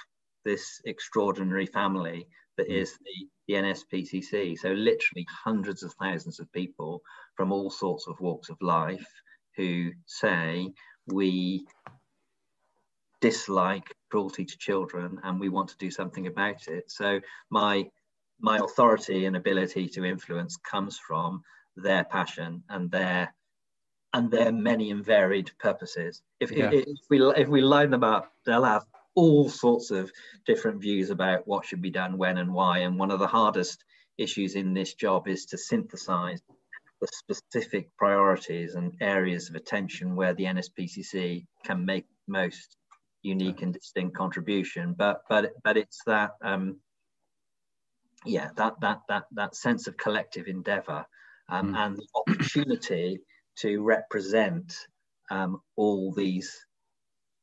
[0.43, 2.87] this extraordinary family that mm.
[3.03, 4.57] the, the NSPCC.
[4.57, 7.01] So, literally hundreds of thousands of people
[7.35, 9.07] from all sorts of walks of life
[9.55, 10.71] who say,
[11.07, 11.65] We
[13.25, 16.91] dislike cruelty to children and we want to do something about it.
[16.91, 17.89] So my
[18.39, 21.41] my authority and ability to influence comes from
[21.75, 23.33] their passion and their
[24.13, 26.21] and their many and varied purposes.
[26.39, 26.69] If, yeah.
[26.71, 28.85] if, if we if we line them up, they'll have
[29.15, 30.11] all sorts of
[30.45, 32.79] different views about what should be done, when and why.
[32.79, 33.83] And one of the hardest
[34.19, 36.41] issues in this job is to synthesize
[37.01, 42.77] the specific priorities and areas of attention where the NSPCC can make most
[43.25, 44.93] unique and distinct contribution.
[44.97, 46.77] But but but it's that um,
[48.25, 51.05] yeah that that that that sense of collective endeavour
[51.49, 51.77] um, mm.
[51.77, 53.19] and the opportunity
[53.57, 54.75] to represent
[55.29, 56.65] um, all these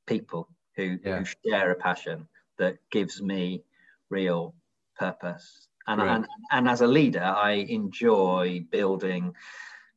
[0.06, 1.18] people who, yeah.
[1.18, 3.62] who share a passion that gives me
[4.10, 4.54] real
[4.98, 5.68] purpose.
[5.86, 9.34] And, and, and as a leader, I enjoy building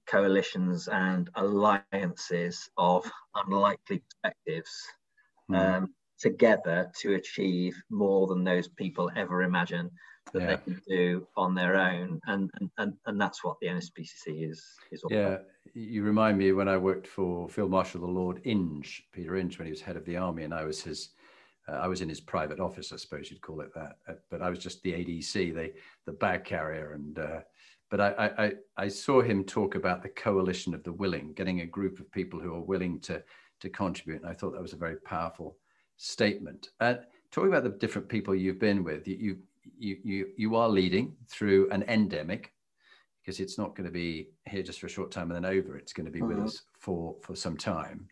[0.08, 4.88] coalitions and alliances of unlikely perspectives.
[5.54, 9.92] Um, together to achieve more than those people ever imagine
[10.34, 10.48] that yeah.
[10.48, 15.04] they can do on their own, and, and and that's what the NSPCC is is
[15.04, 15.28] all yeah.
[15.28, 15.42] about.
[15.74, 19.66] You remind me when I worked for Field Marshal the Lord Inge, Peter Inge, when
[19.66, 21.10] he was head of the army, and I was his.
[21.68, 23.98] Uh, I was in his private office, I suppose you'd call it that.
[24.08, 25.74] Uh, but I was just the ADC, the
[26.06, 27.40] the bag carrier, and uh,
[27.90, 31.66] but I, I I saw him talk about the coalition of the willing, getting a
[31.66, 33.24] group of people who are willing to
[33.62, 35.58] to contribute, and I thought that was a very powerful
[35.98, 36.70] statement.
[36.80, 36.96] Uh,
[37.32, 39.38] talking about the different people you've been with, you,
[39.78, 42.54] you, you, you are leading through an endemic
[43.22, 45.78] because it's not going to be here just for a short time and then over.
[45.78, 46.36] It's going to be mm-hmm.
[46.36, 48.08] with us for, for some time.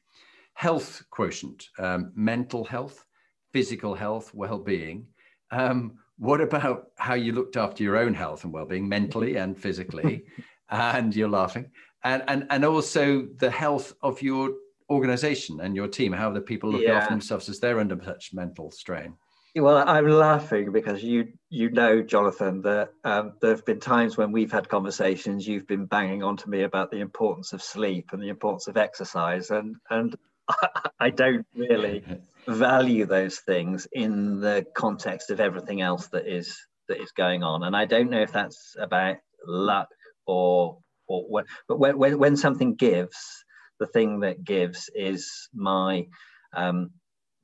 [0.56, 3.06] Health quotient, um, mental health,
[3.51, 5.06] physical health, well-being.
[5.51, 10.25] Um, what about how you looked after your own health and well-being mentally and physically?
[10.69, 11.69] and you're laughing.
[12.03, 14.51] And, and, and also the health of your
[14.89, 16.13] organization and your team?
[16.13, 16.98] How the people look yeah.
[16.98, 19.15] after themselves as they're under such mental strain?
[19.56, 24.32] Well, I'm laughing because you you know, Jonathan, that um, there have been times when
[24.32, 25.48] we've had conversations.
[25.48, 28.78] You've been banging on to me about the importance of sleep and the importance of
[28.78, 30.15] exercise, and and
[31.00, 32.04] I don't really
[32.48, 37.63] value those things in the context of everything else that is that is going on.
[37.63, 39.89] And I don't know if that's about luck
[40.26, 43.46] or or what, but when when, when something gives,
[43.80, 46.08] the thing that gives is my
[46.56, 46.92] um,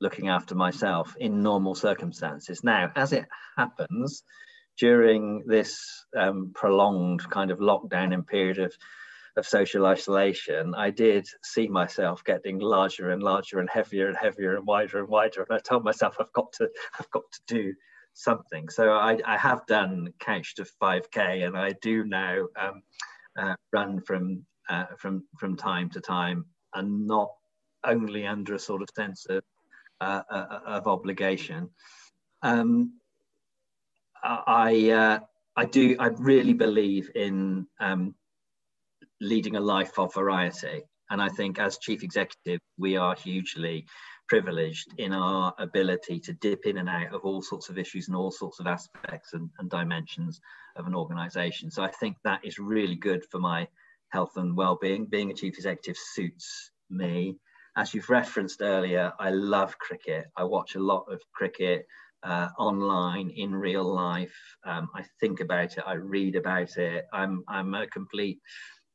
[0.01, 2.63] looking after myself in normal circumstances.
[2.63, 3.25] Now, as it
[3.57, 4.23] happens,
[4.77, 8.73] during this um, prolonged kind of lockdown and period of,
[9.35, 14.55] of social isolation, I did see myself getting larger and larger and heavier and heavier
[14.55, 15.43] and wider and wider.
[15.43, 17.73] And I told myself, I've got to, I've got to do
[18.13, 18.69] something.
[18.69, 22.81] So I, I have done couch to 5K and I do now um,
[23.37, 27.29] uh, run from uh, from from time to time, and not
[27.85, 29.43] only under a sort of sense of
[30.01, 31.69] uh, uh of obligation.
[32.41, 32.93] Um,
[34.23, 35.19] I uh,
[35.55, 38.15] I do I really believe in um,
[39.21, 43.85] leading a life of variety, and I think as chief executive we are hugely
[44.29, 48.15] privileged in our ability to dip in and out of all sorts of issues and
[48.15, 50.39] all sorts of aspects and, and dimensions
[50.75, 51.71] of an organization.
[51.71, 53.67] So I think that is really good for my
[54.09, 55.05] health and well-being.
[55.05, 57.37] Being a chief executive suits me.
[57.77, 60.25] As you've referenced earlier, I love cricket.
[60.35, 61.85] I watch a lot of cricket
[62.23, 64.35] uh, online in real life.
[64.65, 65.83] Um, I think about it.
[65.85, 67.05] I read about it.
[67.13, 68.39] I'm I'm a complete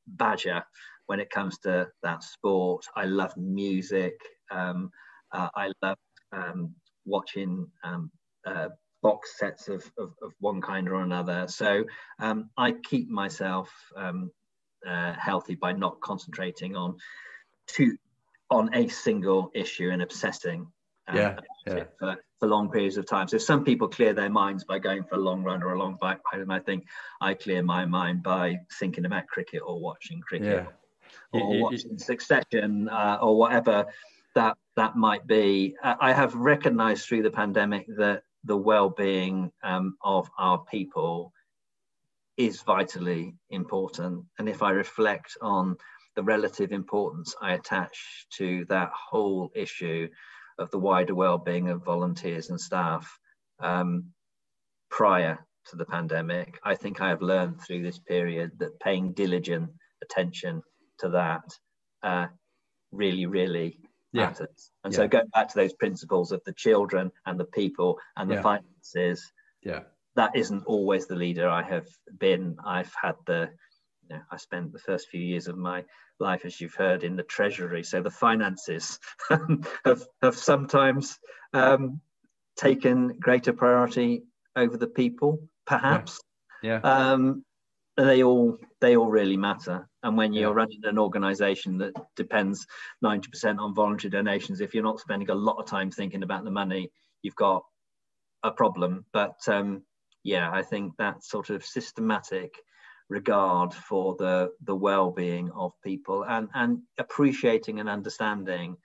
[0.07, 0.63] badger
[1.07, 2.85] when it comes to that sport.
[2.97, 4.15] I love music.
[4.51, 4.91] Um,
[5.33, 5.99] uh, I love
[6.33, 6.75] um,
[7.05, 8.11] watching um,
[8.47, 8.69] uh,
[9.03, 11.47] box sets of, of, of, one kind or another.
[11.49, 11.85] So
[12.19, 14.31] um, I keep myself um,
[14.87, 16.97] uh, healthy by not concentrating on
[17.67, 17.97] two
[18.51, 20.67] on a single issue and obsessing
[21.09, 21.85] uh, yeah, yeah.
[21.99, 23.29] For, for long periods of time.
[23.29, 25.99] So some people clear their minds by going for a long run or a long
[26.01, 26.87] bike ride, and I think
[27.21, 30.67] I clear my mind by thinking about cricket or watching cricket
[31.33, 31.41] yeah.
[31.41, 33.87] or watching Succession uh, or whatever
[34.35, 35.77] that that might be.
[35.83, 41.33] I have recognised through the pandemic that the well-being um, of our people
[42.37, 44.25] is vitally important.
[44.39, 45.77] And if I reflect on
[46.17, 50.09] the relative importance I attach to that whole issue
[50.59, 53.19] of the wider well-being of volunteers and staff
[53.59, 54.13] um,
[54.91, 59.71] prior to the pandemic, I think I have learned through this period that paying diligent
[60.03, 60.63] attention
[60.99, 61.59] to that
[62.03, 62.27] uh,
[62.93, 63.81] really, really
[64.13, 64.27] yeah.
[64.27, 64.71] matters.
[64.85, 64.97] And yeah.
[64.99, 68.43] so going back to those principles of the children and the people and the yeah.
[68.43, 69.81] finances, yeah
[70.17, 71.87] that isn't always the leader I have
[72.19, 72.57] been.
[72.65, 73.51] I've had the,
[74.03, 75.85] you know, I spent the first few years of my
[76.21, 77.83] life, as you've heard, in the treasury.
[77.83, 78.99] So the finances
[79.85, 81.19] have, have sometimes
[81.53, 82.01] um,
[82.57, 84.23] taken greater priority
[84.57, 86.21] over the people, perhaps.
[86.63, 86.81] Yeah.
[86.83, 87.13] yeah.
[87.13, 87.45] Um,
[87.97, 89.89] they all they all really matter.
[90.03, 90.57] And when you're yeah.
[90.57, 92.67] running an organisation that depends
[93.05, 96.51] 90% on voluntary donations, if you're not spending a lot of time thinking about the
[96.51, 96.91] money,
[97.23, 97.63] you've got
[98.43, 99.07] a problem.
[99.13, 99.83] But um,
[100.25, 102.55] yeah, I think that sort of systematic
[103.11, 108.79] regard for the the well-being of people and and appreciating and understanding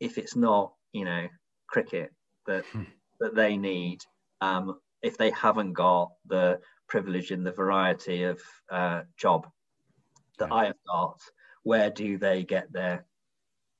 [0.00, 1.28] if it's not you know
[1.68, 2.10] cricket
[2.46, 2.84] that hmm.
[3.20, 4.00] that they need
[4.40, 6.58] um, if they haven't got the
[6.88, 9.46] privilege and the variety of uh, job
[10.38, 10.54] that yeah.
[10.54, 11.20] I have got,
[11.62, 13.04] where do they get their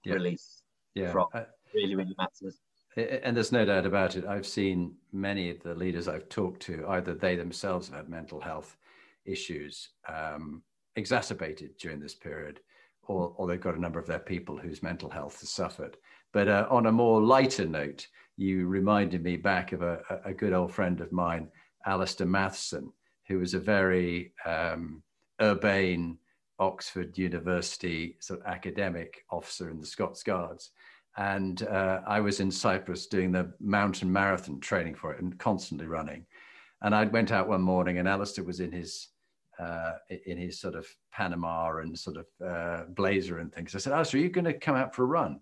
[0.04, 0.14] yeah.
[0.14, 0.62] release
[0.94, 1.10] yeah.
[1.10, 1.26] from?
[1.34, 2.60] Uh, really, really matters
[2.96, 4.26] and there's no doubt about it.
[4.26, 8.40] I've seen many of the leaders I've talked to, either they themselves have had mental
[8.40, 8.76] health
[9.24, 10.62] issues um,
[10.96, 12.60] exacerbated during this period,
[13.04, 15.96] or, or they've got a number of their people whose mental health has suffered.
[16.32, 20.52] But uh, on a more lighter note, you reminded me back of a, a good
[20.52, 21.48] old friend of mine,
[21.86, 22.92] Alistair Matheson,
[23.26, 25.02] who was a very um,
[25.40, 26.18] urbane
[26.58, 30.70] Oxford University sort of academic officer in the Scots Guards.
[31.16, 35.86] And uh, I was in Cyprus doing the mountain marathon training for it and constantly
[35.86, 36.24] running.
[36.80, 39.08] And I went out one morning and Alistair was in his
[39.58, 39.92] uh,
[40.26, 43.74] in his sort of Panama and sort of uh, blazer and things.
[43.74, 45.38] I said, Alistair, are you going to come out for a run?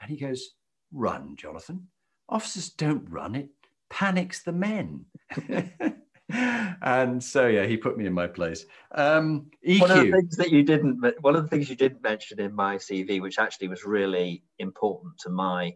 [0.00, 0.50] And he goes,
[0.92, 1.88] Run, Jonathan.
[2.28, 3.48] Officers don't run, it
[3.88, 5.04] panics the men.
[6.32, 8.64] and so yeah, he put me in my place.
[8.94, 9.80] Um, EQ.
[9.80, 12.54] One of the things that you didn't, one of the things you didn't mention in
[12.54, 15.74] my CV, which actually was really important to my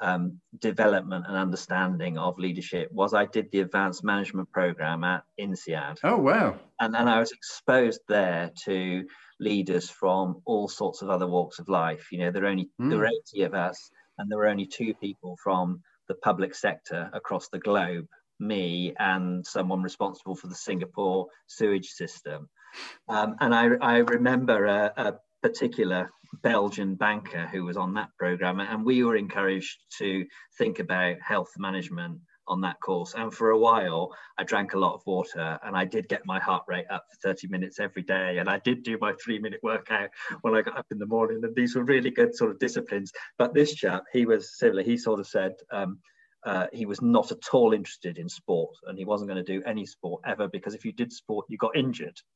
[0.00, 5.98] um, development and understanding of leadership, was I did the advanced management program at INSEAD.
[6.04, 6.56] Oh wow!
[6.80, 9.04] And and I was exposed there to
[9.40, 12.08] leaders from all sorts of other walks of life.
[12.12, 12.90] You know, there are only mm.
[12.90, 17.10] there were 80 of us, and there were only two people from the public sector
[17.12, 18.06] across the globe
[18.38, 22.48] me and someone responsible for the Singapore sewage system.
[23.08, 26.10] Um, and I, I remember a, a, particular
[26.42, 30.24] Belgian banker who was on that program, and we were encouraged to
[30.58, 32.18] think about health management
[32.48, 33.14] on that course.
[33.14, 36.38] And for a while, I drank a lot of water and I did get my
[36.38, 38.38] heart rate up for 30 minutes every day.
[38.38, 40.10] And I did do my three minute workout
[40.42, 41.40] when I got up in the morning.
[41.42, 43.12] And these were really good sort of disciplines.
[43.38, 44.82] But this chap, he was similar.
[44.82, 45.98] He sort of said, um,
[46.46, 49.62] uh, he was not at all interested in sport and he wasn't going to do
[49.66, 52.18] any sport ever because if you did sport, you got injured.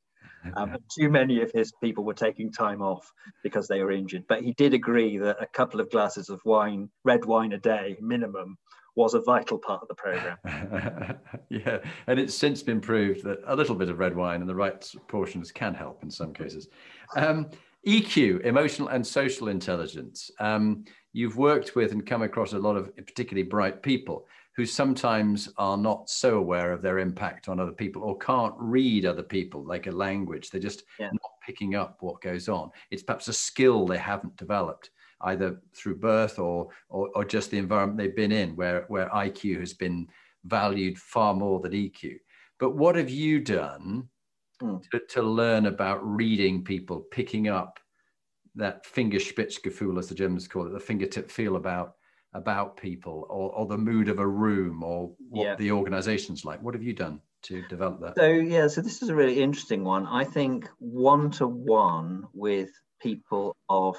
[0.57, 4.25] Um, too many of his people were taking time off because they were injured.
[4.27, 7.97] But he did agree that a couple of glasses of wine, red wine a day
[8.01, 8.57] minimum,
[8.97, 10.39] was a vital part of the program.
[11.51, 14.55] yeah, and it's since been proved that a little bit of red wine in the
[14.55, 16.69] right portions can help in some cases.
[17.17, 17.51] Um,
[17.87, 20.31] EQ, emotional and social intelligence.
[20.39, 25.49] Um, you've worked with and come across a lot of particularly bright people who sometimes
[25.59, 29.65] are not so aware of their impact on other people or can't read other people
[29.65, 30.51] like a language.
[30.51, 31.07] They're just yeah.
[31.13, 32.71] not picking up what goes on.
[32.91, 34.91] It's perhaps a skill they haven't developed
[35.23, 39.61] either through birth or, or, or just the environment they've been in where, where IQ
[39.61, 40.07] has been
[40.45, 42.17] valued far more than EQ.
[42.59, 44.09] But what have you done
[44.63, 44.83] mm.
[44.91, 47.80] to, to learn about reading people, picking up
[48.61, 51.95] that Fingerspitzengefühl, as the Germans call it, the fingertip feel about
[52.33, 55.57] about people or, or the mood of a room or what yeah.
[55.57, 56.63] the organization's like.
[56.63, 58.15] What have you done to develop that?
[58.17, 60.07] So yeah, so this is a really interesting one.
[60.07, 62.71] I think one to one with
[63.03, 63.97] people of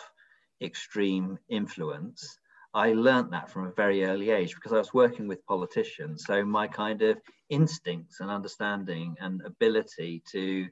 [0.62, 2.40] extreme influence.
[2.74, 6.24] I learned that from a very early age because I was working with politicians.
[6.26, 7.18] So my kind of
[7.50, 10.70] instincts and understanding and ability to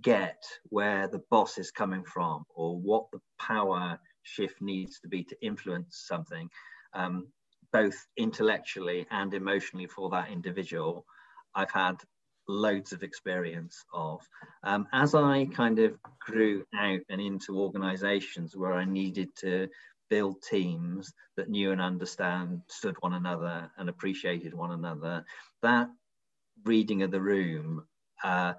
[0.00, 5.24] get where the boss is coming from or what the power shift needs to be
[5.24, 6.48] to influence something,
[6.94, 7.26] um,
[7.72, 11.04] both intellectually and emotionally for that individual,
[11.54, 11.96] I've had
[12.48, 14.20] loads of experience of.
[14.64, 19.68] Um, as I kind of grew out and into organizations where I needed to
[20.10, 25.24] build teams that knew and understood one another and appreciated one another,
[25.62, 25.88] that
[26.64, 27.86] reading of the room
[28.22, 28.52] uh,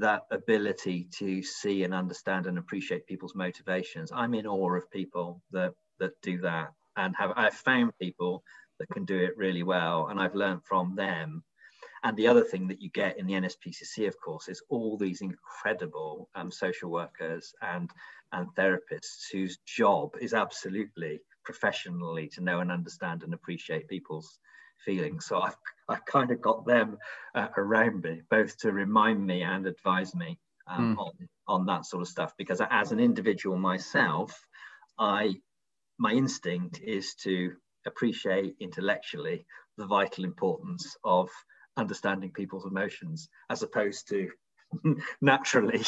[0.00, 4.10] that ability to see and understand and appreciate people's motivations.
[4.12, 8.42] I'm in awe of people that that do that and have I've found people
[8.78, 11.42] that can do it really well and I've learned from them.
[12.04, 15.22] And the other thing that you get in the NSPCC, of course, is all these
[15.22, 17.90] incredible um, social workers and
[18.32, 24.38] and therapists whose job is absolutely professionally to know and understand and appreciate people's
[24.84, 25.26] feelings.
[25.26, 25.56] So I've,
[25.88, 26.98] I kind of got them
[27.34, 31.00] uh, around me, both to remind me and advise me um, mm.
[31.00, 31.12] on,
[31.48, 32.32] on that sort of stuff.
[32.36, 34.38] Because as an individual myself,
[34.98, 35.34] I
[35.98, 37.52] my instinct is to
[37.86, 39.46] appreciate intellectually
[39.78, 41.30] the vital importance of
[41.76, 44.30] understanding people's emotions as opposed to
[45.20, 45.82] naturally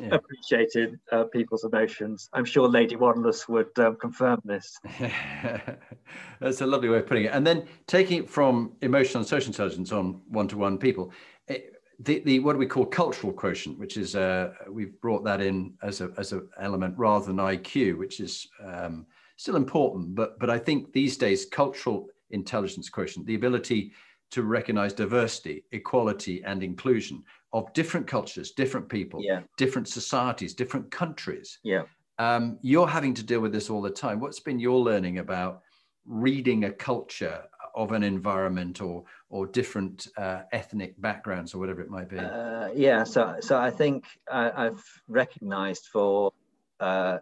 [0.00, 0.14] yeah.
[0.14, 2.28] appreciated uh, people's emotions.
[2.32, 4.78] I'm sure Lady Wanless would um, confirm this.
[6.40, 7.32] That's a lovely way of putting it.
[7.32, 11.12] And then taking it from emotional and social intelligence on one-to-one people,
[11.48, 11.70] it, eh,
[12.00, 15.74] the, the what do we call cultural quotient, which is uh, we've brought that in
[15.82, 19.06] as a as an element rather than IQ, which is um,
[19.36, 20.14] still important.
[20.16, 23.92] But but I think these days cultural intelligence quotient, the ability
[24.34, 27.22] to recognize diversity, equality, and inclusion
[27.52, 29.42] of different cultures, different people, yeah.
[29.56, 31.60] different societies, different countries.
[31.62, 31.82] Yeah.
[32.18, 34.18] Um, you're having to deal with this all the time.
[34.18, 35.62] What's been your learning about
[36.04, 37.44] reading a culture
[37.76, 42.18] of an environment or or different uh, ethnic backgrounds or whatever it might be?
[42.18, 46.32] Uh, yeah, so so I think I, have recognised for
[46.80, 47.18] uh,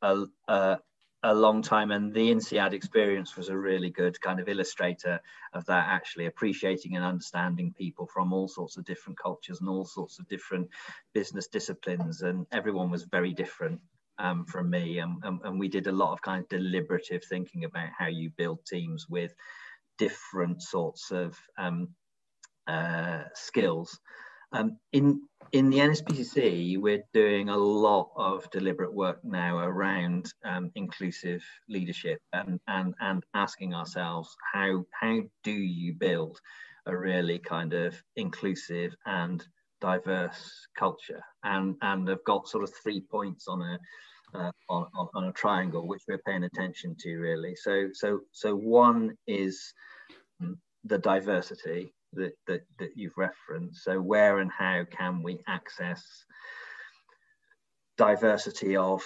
[0.00, 0.78] a, a,
[1.24, 5.20] a long time and the INSEAD experience was a really good kind of illustrator
[5.52, 9.84] of that actually appreciating and understanding people from all sorts of different cultures and all
[9.84, 10.68] sorts of different
[11.14, 13.80] business disciplines and everyone was very different
[14.18, 17.64] um, from me and, and, and, we did a lot of kind of deliberative thinking
[17.64, 19.32] about how you build teams with
[19.98, 21.88] different sorts of um,
[22.66, 23.98] uh, skills
[24.52, 25.22] um, in
[25.52, 32.20] in the NSPCC, we're doing a lot of deliberate work now around um, inclusive leadership
[32.32, 36.40] and, and, and asking ourselves how, how do you build
[36.86, 39.44] a really kind of inclusive and
[39.82, 41.22] diverse culture?
[41.44, 43.78] And, and I've got sort of three points on a,
[44.34, 47.54] uh, on, on, on, a triangle, which we're paying attention to really.
[47.56, 49.74] So, so, so one is
[50.84, 53.84] the diversity that, that, that you've referenced.
[53.84, 56.24] So where and how can we access
[57.96, 59.02] diversity of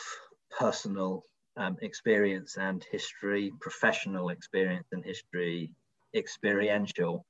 [0.58, 1.22] personal
[1.56, 5.72] um, experience and history, professional experience and history,
[6.14, 7.24] experiential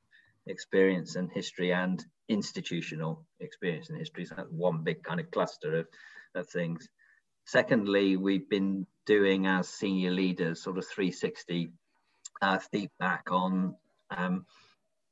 [0.46, 4.24] experience and history, and institutional experience and history.
[4.24, 5.86] So that's one big kind of cluster of,
[6.34, 6.88] of things.
[7.44, 11.70] Secondly, we've been doing as senior leaders sort of 360
[12.42, 13.76] uh, feedback on
[14.10, 14.44] um,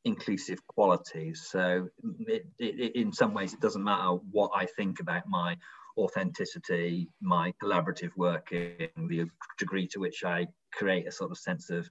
[0.04, 1.46] inclusive qualities.
[1.50, 1.88] So
[2.26, 5.56] it, it, in some ways, it doesn't matter what I think about my
[5.96, 9.26] authenticity, my collaborative working, the
[9.58, 11.88] degree to which I create a sort of sense of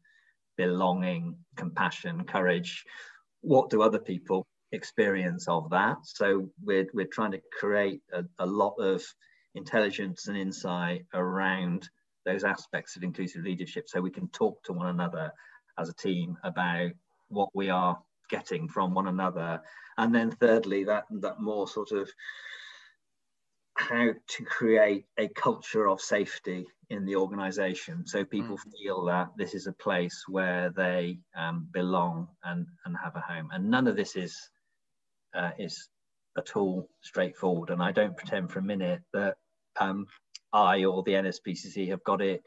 [0.57, 2.83] belonging, compassion, courage.
[3.41, 5.97] What do other people experience of that?
[6.03, 9.03] So we're, we're trying to create a, a lot of
[9.55, 11.89] intelligence and insight around
[12.25, 15.31] those aspects of inclusive leadership so we can talk to one another
[15.77, 16.91] as a team about
[17.33, 19.61] what we are getting from one another.
[19.97, 22.09] And then thirdly that that more sort of
[23.75, 28.05] how to create a culture of safety in the organization.
[28.05, 28.71] So people mm.
[28.77, 33.49] feel that this is a place where they um, belong and and have a home.
[33.51, 34.49] And none of this is
[35.35, 35.89] uh, is
[36.37, 37.69] at all straightforward.
[37.69, 39.35] And i don't pretend for a minute that
[39.79, 40.07] um,
[40.51, 42.43] i or the nspcc have got it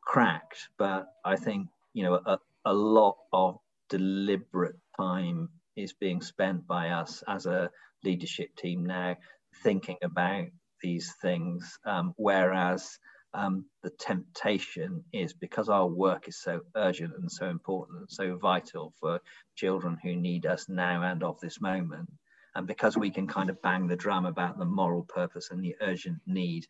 [0.00, 0.68] cracked.
[0.78, 3.58] But i think you know a, a lot of
[3.88, 7.70] deliberate time is being spent by us as a
[8.04, 9.16] leadership team now
[9.62, 10.46] thinking about
[10.82, 11.78] these things.
[11.84, 12.98] Um, whereas
[13.34, 18.36] um, the temptation is because our work is so urgent and so important and so
[18.36, 19.20] vital for
[19.56, 22.08] children who need us now and of this moment.
[22.54, 25.74] And because we can kind of bang the drum about the moral purpose and the
[25.80, 26.66] urgent need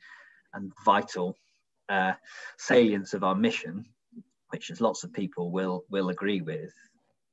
[0.55, 1.37] and vital
[1.91, 2.15] uh,
[2.57, 3.85] salience of our mission,
[4.49, 6.73] which as lots of people will will agree with,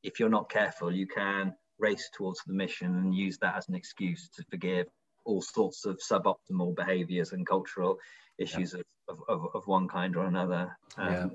[0.03, 3.75] if you're not careful, you can race towards the mission and use that as an
[3.75, 4.87] excuse to forgive
[5.25, 7.97] all sorts of suboptimal behaviors and cultural
[8.37, 8.81] issues yeah.
[9.07, 10.75] of, of, of, one kind or another.
[10.97, 11.31] Um,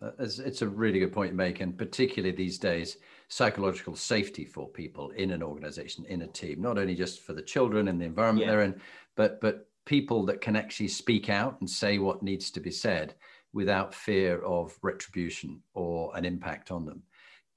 [0.00, 2.96] yeah, it's, it's, a really good point you make, and particularly these days,
[3.28, 7.42] psychological safety for people in an organization, in a team, not only just for the
[7.42, 8.52] children and the environment yeah.
[8.52, 8.80] they're in,
[9.14, 13.14] but but people that can actually speak out and say what needs to be said
[13.52, 17.02] without fear of retribution or an impact on them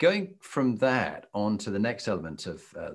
[0.02, 2.90] going from that on to the next element of uh,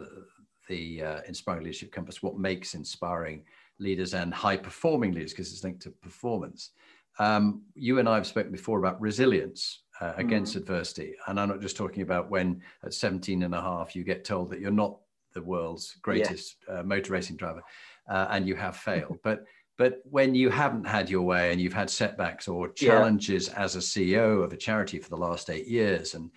[0.69, 3.45] the uh, inspiring leadership compass what makes inspiring
[3.79, 6.73] leaders and high performing leaders because it's linked to performance
[7.21, 10.57] um, you and i have spoken before about resilience uh, against mm.
[10.57, 14.25] adversity and i'm not just talking about when at 17 and a half you get
[14.25, 14.99] told that you're not
[15.33, 16.81] the world's greatest yeah.
[16.81, 17.63] Uh, motor racing driver
[18.11, 19.45] uh, and you have failed but
[19.79, 23.63] but when you haven't had your way and you've had setbacks or challenges yeah.
[23.63, 26.31] as a ceo of a charity for the last eight years and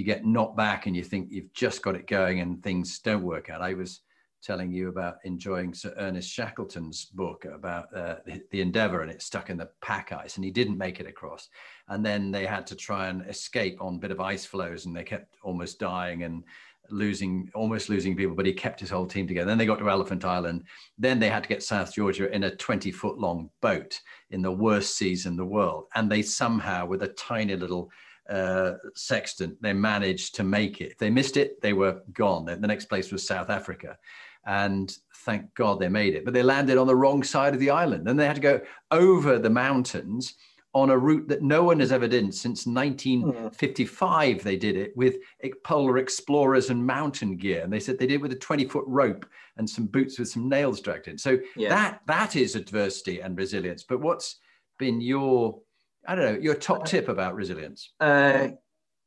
[0.00, 3.22] you get knocked back and you think you've just got it going and things don't
[3.22, 3.60] work out.
[3.60, 4.00] I was
[4.42, 9.20] telling you about enjoying Sir Ernest Shackleton's book about uh, the, the, Endeavour and it
[9.20, 11.50] stuck in the pack ice and he didn't make it across.
[11.88, 14.96] And then they had to try and escape on a bit of ice floes and
[14.96, 16.44] they kept almost dying and
[16.88, 19.48] losing, almost losing people, but he kept his whole team together.
[19.48, 20.64] Then they got to Elephant Island.
[20.96, 24.50] Then they had to get South Georgia in a 20 foot long boat in the
[24.50, 25.84] worst seas in the world.
[25.94, 27.90] And they somehow, with a tiny little
[28.30, 30.92] uh, sextant, they managed to make it.
[30.92, 32.44] If they missed it, they were gone.
[32.44, 33.98] The next place was South Africa.
[34.46, 36.24] And thank God they made it.
[36.24, 38.08] But they landed on the wrong side of the island.
[38.08, 38.60] And they had to go
[38.90, 40.34] over the mountains
[40.72, 44.42] on a route that no one has ever done since 1955.
[44.42, 45.16] They did it with
[45.64, 47.62] polar explorers and mountain gear.
[47.62, 49.26] And they said they did it with a 20 foot rope
[49.56, 51.18] and some boots with some nails dragged in.
[51.18, 51.70] So yeah.
[51.70, 53.82] that that is adversity and resilience.
[53.82, 54.36] But what's
[54.78, 55.60] been your
[56.06, 57.92] I don't know your top tip about resilience.
[58.00, 58.48] Uh,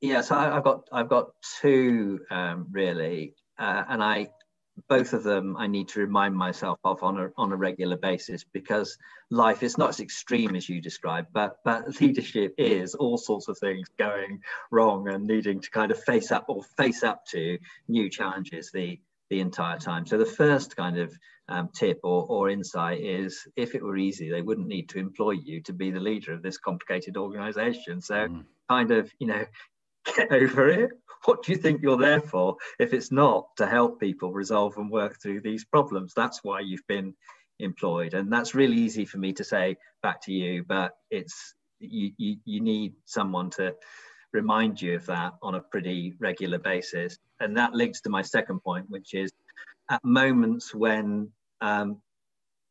[0.02, 1.32] yeah, so I, have got I've got
[1.62, 4.30] two um, really, uh, and I
[4.88, 8.44] both of them I need to remind myself of on a, on a regular basis
[8.44, 8.98] because
[9.30, 13.58] life is not as extreme as you described, but, but leadership is all sorts of
[13.58, 14.42] things going
[14.72, 19.00] wrong and needing to kind of face up or face up to new challenges the,
[19.30, 20.06] the entire time.
[20.06, 21.14] So the first kind of
[21.48, 25.32] um, tip or, or insight is if it were easy, they wouldn't need to employ
[25.32, 28.02] you to be the leader of this complicated organization.
[28.02, 28.46] So mm.
[28.70, 29.46] kind of, you know,
[30.16, 30.92] get over it
[31.26, 34.90] what do you think you're there for if it's not to help people resolve and
[34.90, 36.14] work through these problems?
[36.16, 37.14] That's why you've been
[37.60, 38.14] employed.
[38.14, 42.38] And that's really easy for me to say back to you, but it's you, you,
[42.46, 43.74] you need someone to
[44.34, 47.18] remind you of that on a pretty regular basis.
[47.40, 49.32] And that links to my second point, which is
[49.90, 51.30] at moments when
[51.62, 52.02] um,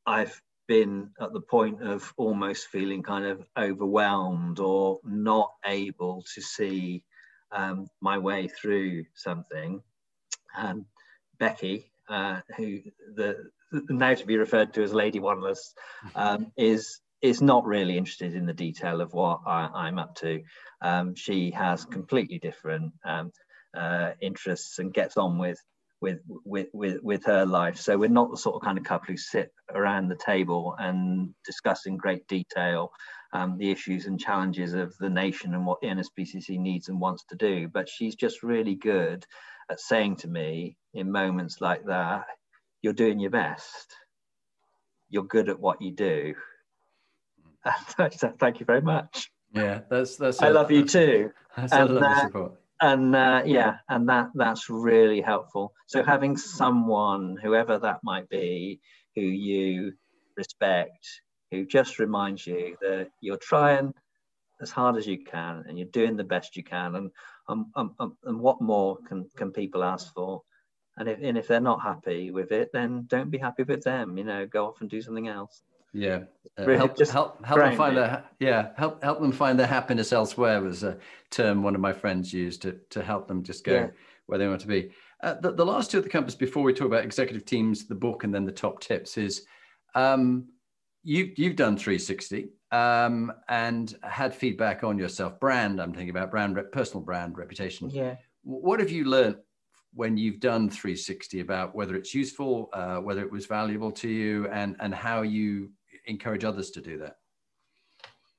[0.07, 6.41] I've been at the point of almost feeling kind of overwhelmed or not able to
[6.41, 7.05] see
[7.51, 9.83] um, my way through something.
[10.57, 10.87] Um,
[11.39, 12.81] Becky, uh, who
[13.15, 15.75] the now to be referred to as Lady Wanless,
[16.15, 20.43] um, is is not really interested in the detail of what I, am up to.
[20.81, 23.31] Um, she has completely different um,
[23.77, 25.59] uh, interests and gets on with,
[26.01, 27.79] with with with with her life.
[27.79, 31.33] So we're not the sort of kind of couple who sit around the table and
[31.47, 32.91] discuss in great detail
[33.33, 37.25] um, the issues and challenges of the nation and what the NSPCC needs and wants
[37.31, 37.69] to do.
[37.69, 39.25] But she's just really good
[39.71, 42.25] at saying to me in moments like that,
[42.83, 43.95] you're doing your best.
[45.09, 46.35] You're good at what you do.
[48.39, 49.31] Thank you very much.
[49.53, 50.41] Yeah, that's that's.
[50.43, 51.31] I love you too.
[51.57, 52.53] That's and, a lovely uh, support.
[52.81, 55.75] And uh, yeah, and that that's really helpful.
[55.87, 58.81] So having someone, whoever that might be,
[59.15, 59.93] who you
[60.35, 61.07] respect,
[61.51, 63.93] who just reminds you that you're trying
[64.63, 67.11] as hard as you can and you're doing the best you can and
[67.49, 70.43] um, um, um, and what more can, can people ask for
[70.97, 74.17] and if, and if they're not happy with it then don't be happy with them
[74.17, 75.63] you know go off and do something else
[75.93, 76.21] yeah.
[76.59, 80.13] Uh, really help, help, help them find their yeah help help them find their happiness
[80.13, 80.99] elsewhere was a
[81.31, 83.87] term one of my friends used to, to help them just go yeah.
[84.27, 84.91] where they want to be.
[85.23, 87.95] Uh, the, the last two of the compass before we talk about executive teams the
[87.95, 89.47] book and then the top tips is
[89.95, 90.47] um,
[91.05, 96.59] you, you've done 360 um, and had feedback on yourself brand i'm thinking about brand
[96.73, 97.89] personal brand reputation.
[97.89, 98.17] Yeah.
[98.43, 99.37] What have you learned
[99.95, 104.49] when you've done 360 about whether it's useful uh, whether it was valuable to you
[104.49, 105.71] and and how you
[106.07, 107.17] encourage others to do that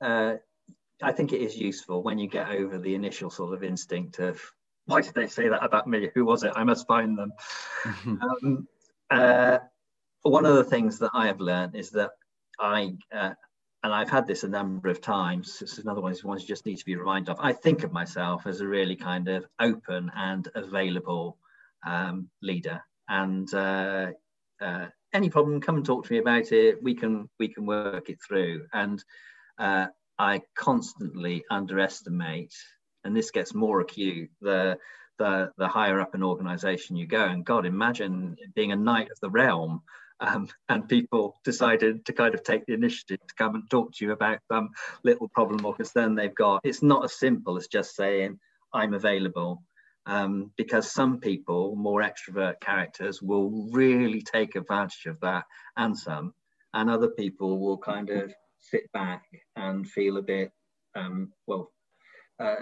[0.00, 0.36] uh,
[1.02, 4.40] i think it is useful when you get over the initial sort of instinct of
[4.86, 7.32] why did they say that about me who was it i must find them
[8.06, 8.68] um,
[9.10, 9.58] uh,
[10.22, 12.10] one of the things that i have learned is that
[12.58, 13.34] I, uh,
[13.82, 16.66] and I've had this a number of times, this is another one, one you just
[16.66, 17.38] need to be reminded of.
[17.40, 21.36] I think of myself as a really kind of open and available
[21.86, 22.82] um, leader.
[23.08, 24.12] And uh,
[24.60, 26.82] uh, any problem, come and talk to me about it.
[26.82, 28.66] We can, we can work it through.
[28.72, 29.02] And
[29.58, 29.86] uh,
[30.18, 32.54] I constantly underestimate,
[33.04, 34.76] and this gets more acute, the,
[35.18, 37.24] the, the higher up an organization you go.
[37.24, 39.82] And God, imagine being a knight of the realm
[40.20, 44.04] um, and people decided to kind of take the initiative to come and talk to
[44.04, 44.70] you about some
[45.02, 46.60] little problem or concern they've got.
[46.64, 48.38] It's not as simple as just saying,
[48.72, 49.62] I'm available.
[50.06, 55.44] Um, because some people, more extrovert characters, will really take advantage of that
[55.78, 56.34] and some,
[56.74, 59.24] and other people will kind of sit back
[59.56, 60.52] and feel a bit,
[60.94, 61.72] um, well,
[62.38, 62.56] uh,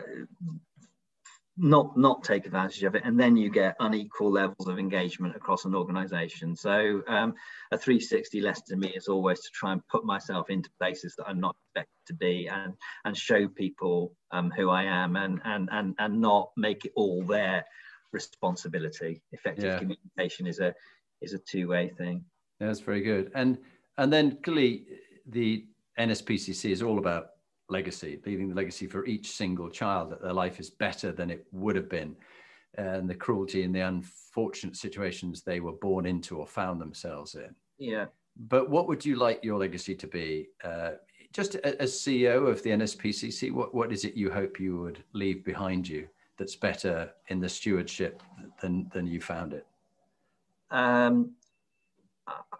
[1.58, 5.66] not not take advantage of it and then you get unequal levels of engagement across
[5.66, 6.56] an organization.
[6.56, 7.34] So um,
[7.70, 11.28] a 360 lesson to me is always to try and put myself into places that
[11.28, 12.72] i'm not expected to be and
[13.04, 17.22] and show people um, who i am and and and and not make it all
[17.24, 17.64] their
[18.12, 19.22] responsibility.
[19.32, 19.78] Effective yeah.
[19.78, 20.74] communication is a
[21.20, 22.24] is a two-way thing.
[22.60, 23.32] Yeah, that's very good.
[23.34, 23.58] And
[23.98, 24.86] and then clearly
[25.26, 25.66] the
[25.98, 27.28] nspcc is all about
[27.72, 31.46] legacy, leaving the legacy for each single child that their life is better than it
[31.50, 32.14] would have been,
[32.76, 37.54] and the cruelty and the unfortunate situations they were born into or found themselves in.
[37.78, 38.06] Yeah.
[38.48, 40.48] But what would you like your legacy to be?
[40.62, 40.92] Uh,
[41.32, 45.44] just as CEO of the NSPCC, what, what is it you hope you would leave
[45.44, 46.06] behind you
[46.36, 48.22] that's better in the stewardship
[48.60, 49.66] than, than you found it?
[50.70, 51.32] Um,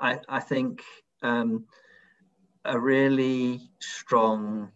[0.01, 0.83] I, I think
[1.23, 1.65] um,
[2.65, 4.71] a really strong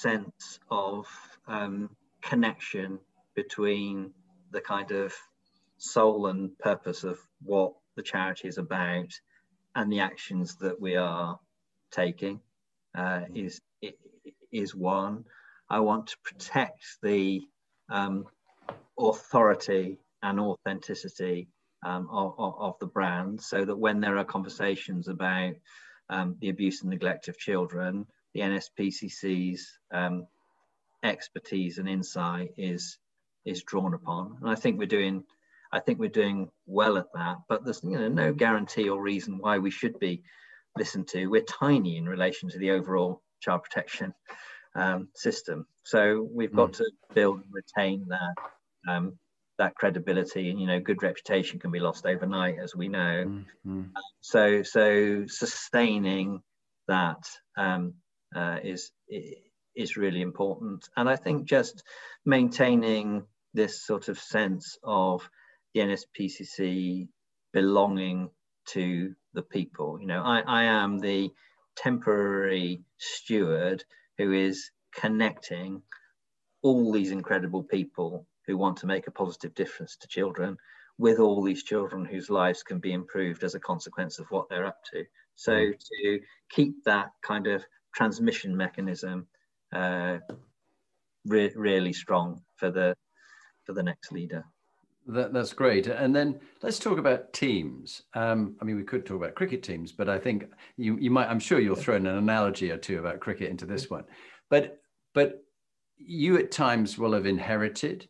[0.00, 1.06] sense of
[1.46, 1.90] um,
[2.22, 2.98] connection
[3.34, 4.12] between
[4.50, 5.14] the kind of
[5.78, 9.12] soul and purpose of what the charity is about
[9.74, 11.38] and the actions that we are
[11.90, 12.40] taking
[12.96, 13.60] uh, is
[14.52, 15.24] is one.
[15.68, 17.42] I want to protect the
[17.88, 18.26] um,
[18.98, 21.48] authority and authenticity
[21.84, 25.54] um, of, of, the brand so that when there are conversations about
[26.10, 30.26] um, the abuse and neglect of children, the NSPCC's um,
[31.02, 32.98] expertise and insight is
[33.44, 34.36] is drawn upon.
[34.40, 35.24] And I think we're doing
[35.72, 39.38] I think we're doing well at that, but there's you know no guarantee or reason
[39.38, 40.22] why we should be
[40.76, 41.26] listened to.
[41.26, 44.14] We're tiny in relation to the overall child protection
[44.74, 46.78] um, system, so we've got mm.
[46.78, 49.18] to build and retain that um,
[49.58, 50.50] that credibility.
[50.50, 53.42] And you know, good reputation can be lost overnight, as we know.
[53.66, 53.82] Mm-hmm.
[54.20, 56.42] so so sustaining
[56.88, 57.22] that
[57.56, 57.94] um,
[58.34, 58.90] uh, is
[59.76, 61.82] is really important, and I think just
[62.24, 63.24] maintaining
[63.54, 65.28] this sort of sense of
[65.74, 67.08] the NSPCC
[67.52, 68.30] belonging
[68.68, 69.98] to the people.
[70.00, 71.30] You know, I, I am the
[71.76, 73.84] temporary steward
[74.18, 75.82] who is connecting
[76.62, 80.56] all these incredible people who want to make a positive difference to children
[80.98, 84.66] with all these children whose lives can be improved as a consequence of what they're
[84.66, 85.04] up to.
[85.34, 85.78] So mm.
[85.78, 86.20] to
[86.50, 87.64] keep that kind of
[87.94, 89.26] transmission mechanism
[89.72, 90.18] uh,
[91.26, 92.94] re- really strong for the
[93.64, 94.44] for the next leader.
[95.06, 95.86] That, that's great.
[95.86, 98.02] And then let's talk about teams.
[98.14, 100.44] Um, I mean, we could talk about cricket teams, but I think
[100.76, 103.66] you, you might, I'm sure you'll throw in an analogy or two about cricket into
[103.66, 104.04] this one.
[104.50, 104.80] But,
[105.14, 105.42] but
[105.96, 108.08] you at times will have inherited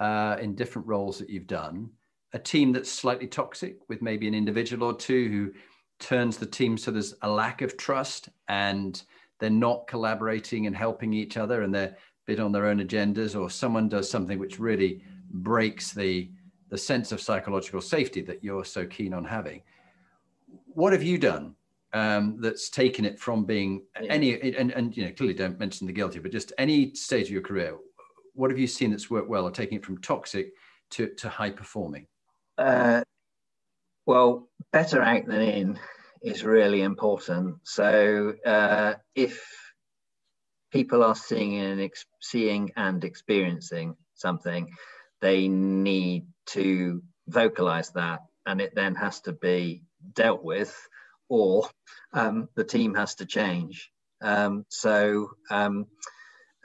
[0.00, 1.90] uh, in different roles that you've done
[2.32, 5.52] a team that's slightly toxic with maybe an individual or two who
[5.98, 9.02] turns the team so there's a lack of trust and
[9.40, 13.38] they're not collaborating and helping each other and they're a bit on their own agendas
[13.38, 16.30] or someone does something which really breaks the
[16.68, 19.60] the sense of psychological safety that you're so keen on having.
[20.66, 21.56] What have you done
[21.92, 25.92] um, that's taken it from being any and, and you know clearly don't mention the
[25.92, 27.76] guilty, but just any stage of your career?
[28.34, 30.52] What have you seen that's worked well, or taking it from toxic
[30.90, 32.06] to, to high performing?
[32.56, 33.02] Uh,
[34.06, 35.78] well, better out than in
[36.22, 37.56] is really important.
[37.64, 39.42] So uh, if
[40.72, 41.90] people are seeing and
[42.20, 44.70] seeing and experiencing something,
[45.20, 49.82] they need to vocalize that and it then has to be
[50.14, 50.76] dealt with
[51.28, 51.68] or
[52.12, 53.90] um, the team has to change
[54.22, 55.86] um, so um,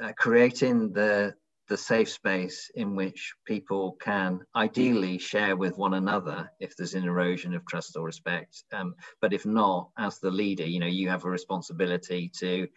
[0.02, 1.34] uh, creating the
[1.68, 7.04] the safe space in which people can ideally share with one another if there's an
[7.04, 11.10] erosion of trust or respect um, but if not as the leader you know you
[11.10, 12.68] have a responsibility to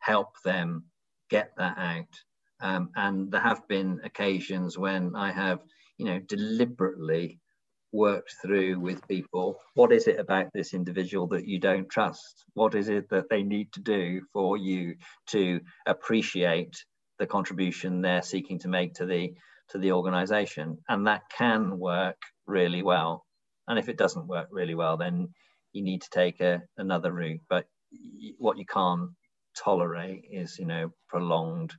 [0.00, 0.84] help them
[1.30, 2.14] get that out
[2.60, 5.60] um, and there have been occasions when I have,
[5.96, 7.40] you know, deliberately
[7.92, 12.44] worked through with people what is it about this individual that you don't trust?
[12.54, 14.96] What is it that they need to do for you
[15.28, 16.76] to appreciate
[17.18, 19.34] the contribution they're seeking to make to the
[19.70, 20.78] to the organization?
[20.88, 22.16] And that can work
[22.46, 23.26] really well.
[23.66, 25.28] And if it doesn't work really well, then
[25.72, 27.40] you need to take a, another route.
[27.48, 27.66] But
[28.38, 29.10] what you can't
[29.56, 31.74] tolerate is, you know, prolonged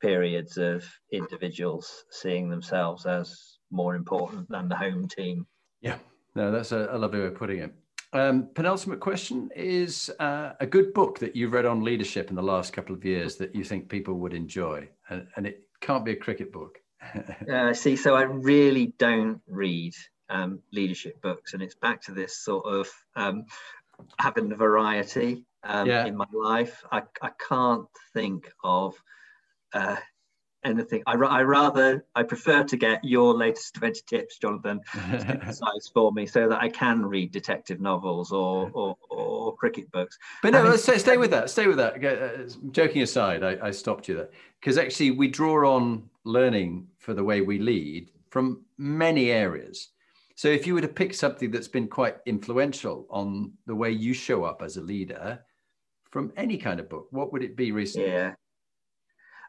[0.00, 5.46] periods of individuals seeing themselves as more important than the home team.
[5.80, 5.98] Yeah,
[6.34, 7.74] no, that's a, a lovely way of putting it.
[8.12, 12.42] Um, penultimate question is uh, a good book that you've read on leadership in the
[12.42, 16.12] last couple of years that you think people would enjoy, and, and it can't be
[16.12, 16.78] a cricket book.
[17.52, 19.94] uh, see, so I really don't read
[20.30, 23.44] um, leadership books, and it's back to this sort of um,
[24.18, 26.06] having the variety um, yeah.
[26.06, 26.82] in my life.
[26.90, 28.94] I, I can't think of
[29.74, 29.96] uh,
[30.64, 31.02] anything.
[31.06, 34.80] I, I rather, I prefer to get your latest 20 tips, Jonathan,
[35.44, 40.18] size for me so that I can read detective novels or, or, or cricket books.
[40.42, 41.50] But no, let's stay, stay with that.
[41.50, 42.04] Stay with that.
[42.04, 44.28] Uh, joking aside, I, I stopped you there
[44.60, 49.88] because actually we draw on learning for the way we lead from many areas.
[50.34, 54.14] So if you were to pick something that's been quite influential on the way you
[54.14, 55.40] show up as a leader
[56.10, 58.10] from any kind of book, what would it be recently?
[58.10, 58.34] Yeah.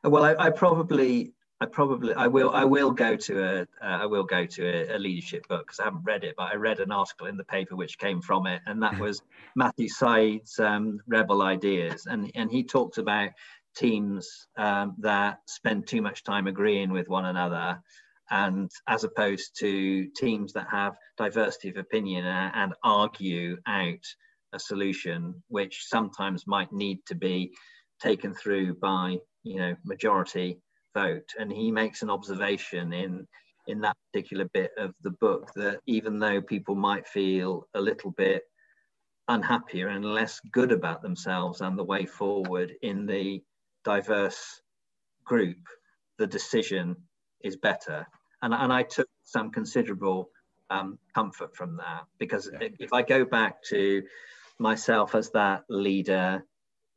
[0.03, 4.05] Well, I, I probably I probably I will I will go to a uh, I
[4.05, 6.79] will go to a, a leadership book because I haven't read it, but I read
[6.79, 9.21] an article in the paper which came from it, and that was
[9.55, 13.31] Matthew Syed's um, Rebel Ideas, and and he talked about
[13.75, 17.81] teams um, that spend too much time agreeing with one another,
[18.31, 24.05] and as opposed to teams that have diversity of opinion and, and argue out
[24.53, 27.51] a solution, which sometimes might need to be
[28.01, 30.59] taken through by you know majority
[30.93, 33.27] vote and he makes an observation in
[33.67, 38.11] in that particular bit of the book that even though people might feel a little
[38.11, 38.43] bit
[39.27, 43.41] unhappier and less good about themselves and the way forward in the
[43.85, 44.61] diverse
[45.23, 45.57] group
[46.17, 46.95] the decision
[47.41, 48.07] is better
[48.41, 50.29] and, and i took some considerable
[50.69, 52.69] um, comfort from that because yeah.
[52.79, 54.03] if I go back to
[54.59, 56.43] myself as that leader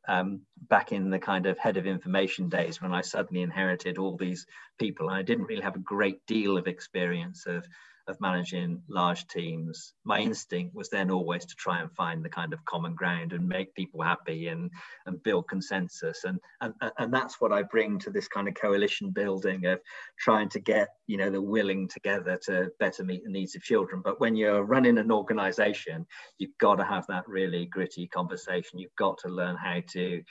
[0.07, 4.17] um, back in the kind of head of information days when I suddenly inherited all
[4.17, 4.45] these
[4.77, 5.09] people.
[5.09, 7.65] I didn't really have a great deal of experience of
[8.07, 12.53] of managing large teams, my instinct was then always to try and find the kind
[12.53, 14.69] of common ground and make people happy and,
[15.05, 16.23] and build consensus.
[16.25, 19.79] And, and, and that's what I bring to this kind of coalition building of
[20.19, 24.01] trying to get, you know, the willing together to better meet the needs of children.
[24.03, 26.05] But when you're running an organization,
[26.37, 28.79] you've got to have that really gritty conversation.
[28.79, 30.21] You've got to learn how to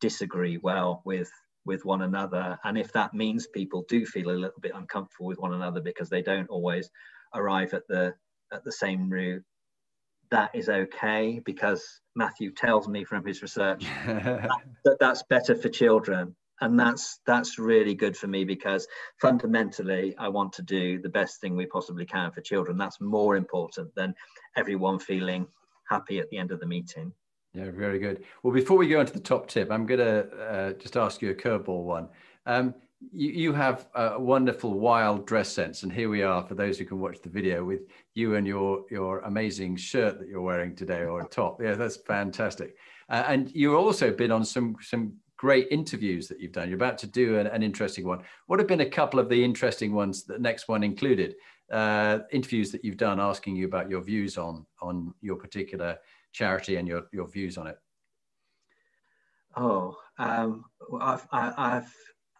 [0.00, 1.30] disagree well with
[1.64, 5.38] with one another and if that means people do feel a little bit uncomfortable with
[5.38, 6.90] one another because they don't always
[7.34, 8.14] arrive at the
[8.52, 9.44] at the same route
[10.32, 16.34] that is okay because Matthew tells me from his research that that's better for children.
[16.62, 18.86] And that's that's really good for me because
[19.20, 22.78] fundamentally I want to do the best thing we possibly can for children.
[22.78, 24.14] That's more important than
[24.56, 25.46] everyone feeling
[25.88, 27.12] happy at the end of the meeting.
[27.52, 28.24] Yeah very good.
[28.42, 31.30] Well before we go into the top tip I'm going to uh, just ask you
[31.30, 32.08] a curveball one.
[32.46, 32.74] Um,
[33.10, 36.84] you, you have a wonderful wild dress sense and here we are for those who
[36.84, 37.80] can watch the video with
[38.14, 41.60] you and your your amazing shirt that you're wearing today or a top.
[41.62, 42.76] Yeah that's fantastic.
[43.08, 46.68] Uh, and you've also been on some some great interviews that you've done.
[46.68, 48.22] You're about to do an, an interesting one.
[48.46, 51.34] What have been a couple of the interesting ones the next one included?
[51.70, 55.98] Uh, interviews that you've done asking you about your views on on your particular
[56.32, 57.78] charity and your your views on it.
[59.56, 60.64] Oh um,
[61.00, 61.94] I've, I, I've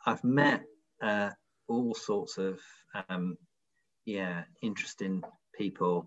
[0.06, 0.62] I've met
[1.02, 1.30] uh,
[1.68, 2.60] all sorts of
[3.08, 3.36] um,
[4.04, 5.22] yeah interesting
[5.54, 6.06] people.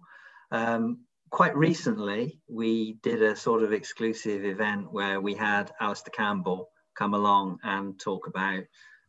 [0.52, 6.70] Um, quite recently, we did a sort of exclusive event where we had Alastair Campbell
[6.96, 8.64] come along and talk about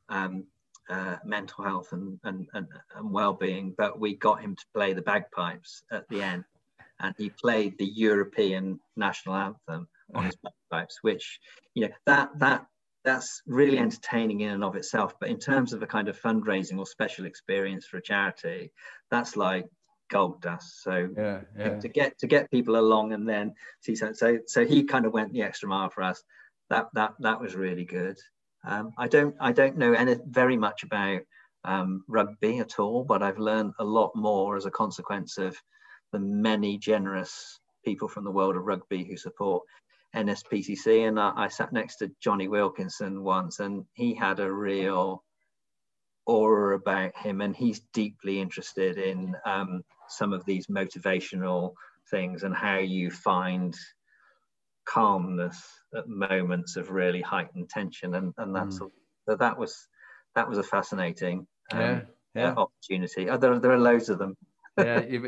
[0.08, 0.44] um,
[0.88, 5.02] uh, mental health and, and, and, and well-being, but we got him to play the
[5.02, 6.44] bagpipes at the end,
[7.00, 11.40] and he played the European national anthem on his bagpipes, which
[11.74, 12.66] you know that that
[13.06, 15.14] that's really entertaining in and of itself.
[15.18, 18.72] But in terms of a kind of fundraising or special experience for a charity,
[19.10, 19.66] that's like
[20.10, 20.82] gold dust.
[20.82, 21.78] So yeah, yeah.
[21.78, 25.12] to get to get people along and then see so so so he kind of
[25.12, 26.22] went the extra mile for us.
[26.68, 28.18] That that that was really good.
[28.64, 31.20] Um, I don't I don't know any very much about
[31.64, 35.56] um, rugby at all, but I've learned a lot more as a consequence of
[36.12, 39.62] the many generous people from the world of rugby who support
[40.16, 45.22] NSPCC, and I, I sat next to Jonny Wilkinson once, and he had a real
[46.26, 51.74] aura about him, and he's deeply interested in um, some of these motivational
[52.10, 53.76] things and how you find
[54.86, 55.62] calmness
[55.96, 58.90] at moments of really heightened tension, and and that's mm.
[59.26, 59.88] so that was
[60.34, 62.00] that was a fascinating um, yeah,
[62.34, 62.54] yeah.
[62.54, 63.28] opportunity.
[63.28, 64.36] Oh, there, there are loads of them
[64.78, 65.24] yeah, you've,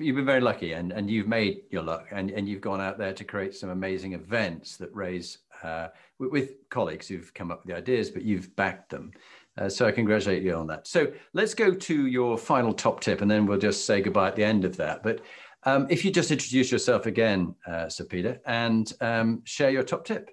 [0.00, 2.98] you've, been very lucky, and, and you've made your luck, and, and you've gone out
[2.98, 5.88] there to create some amazing events that raise uh,
[6.18, 9.10] with, with, colleagues who've come up with the ideas, but you've backed them.
[9.58, 10.86] Uh, so I congratulate you on that.
[10.86, 14.36] So let's go to your final top tip, and then we'll just say goodbye at
[14.36, 15.02] the end of that.
[15.02, 15.20] But
[15.64, 20.04] um, if you just introduce yourself again, uh, Sir Peter, and um, share your top
[20.04, 20.30] tip.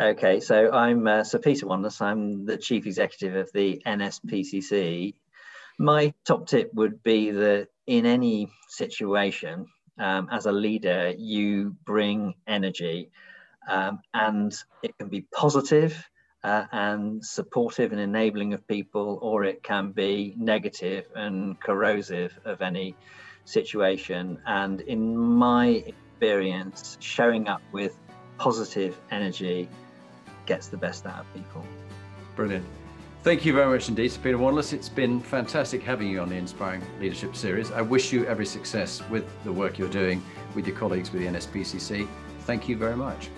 [0.00, 2.00] Okay, so I'm uh, Sir Peter Wanless.
[2.00, 5.14] I'm the Chief Executive of the NSPCC,
[5.80, 9.66] my top tip would be that in any situation,
[9.98, 13.10] um, as a leader, you bring energy
[13.66, 15.96] um, and it can be positive,
[16.44, 22.60] uh, and supportive and enabling of people, or it can be negative and corrosive of
[22.60, 22.94] any
[23.46, 24.38] situation.
[24.46, 27.96] And in my experience, showing up with
[28.36, 29.66] positive energy
[30.44, 31.64] gets the best out of people.
[32.36, 32.66] Brilliant.
[33.22, 34.72] Thank you very much indeed, Peter Wanless.
[34.72, 37.70] It's been fantastic having you on the Inspiring Leadership Series.
[37.70, 40.22] I wish you every success with the work you're doing
[40.54, 42.08] with your colleagues with the NSPCC.
[42.46, 43.28] Thank you very much.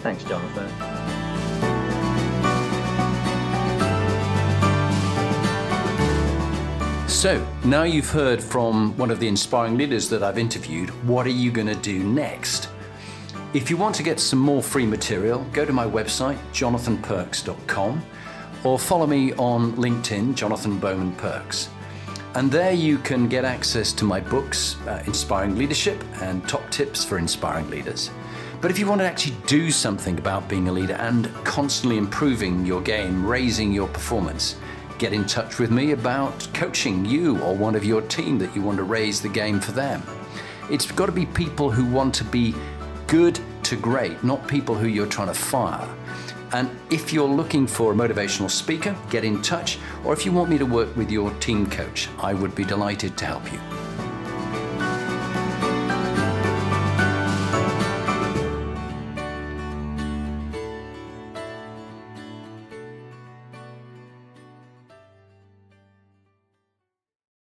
[0.00, 0.66] Thanks, Jonathan.
[7.06, 11.30] So, now you've heard from one of the inspiring leaders that I've interviewed, what are
[11.30, 12.70] you going to do next?
[13.52, 18.02] If you want to get some more free material, go to my website, jonathanperks.com
[18.64, 21.68] or follow me on LinkedIn, Jonathan Bowman Perks.
[22.34, 27.04] And there you can get access to my books, uh, Inspiring Leadership and Top Tips
[27.04, 28.10] for Inspiring Leaders.
[28.60, 32.66] But if you want to actually do something about being a leader and constantly improving
[32.66, 34.56] your game, raising your performance,
[34.98, 38.62] get in touch with me about coaching you or one of your team that you
[38.62, 40.02] want to raise the game for them.
[40.70, 42.54] It's got to be people who want to be
[43.06, 45.88] good to great, not people who you're trying to fire.
[46.52, 49.78] And if you're looking for a motivational speaker, get in touch.
[50.04, 53.16] Or if you want me to work with your team coach, I would be delighted
[53.18, 53.87] to help you.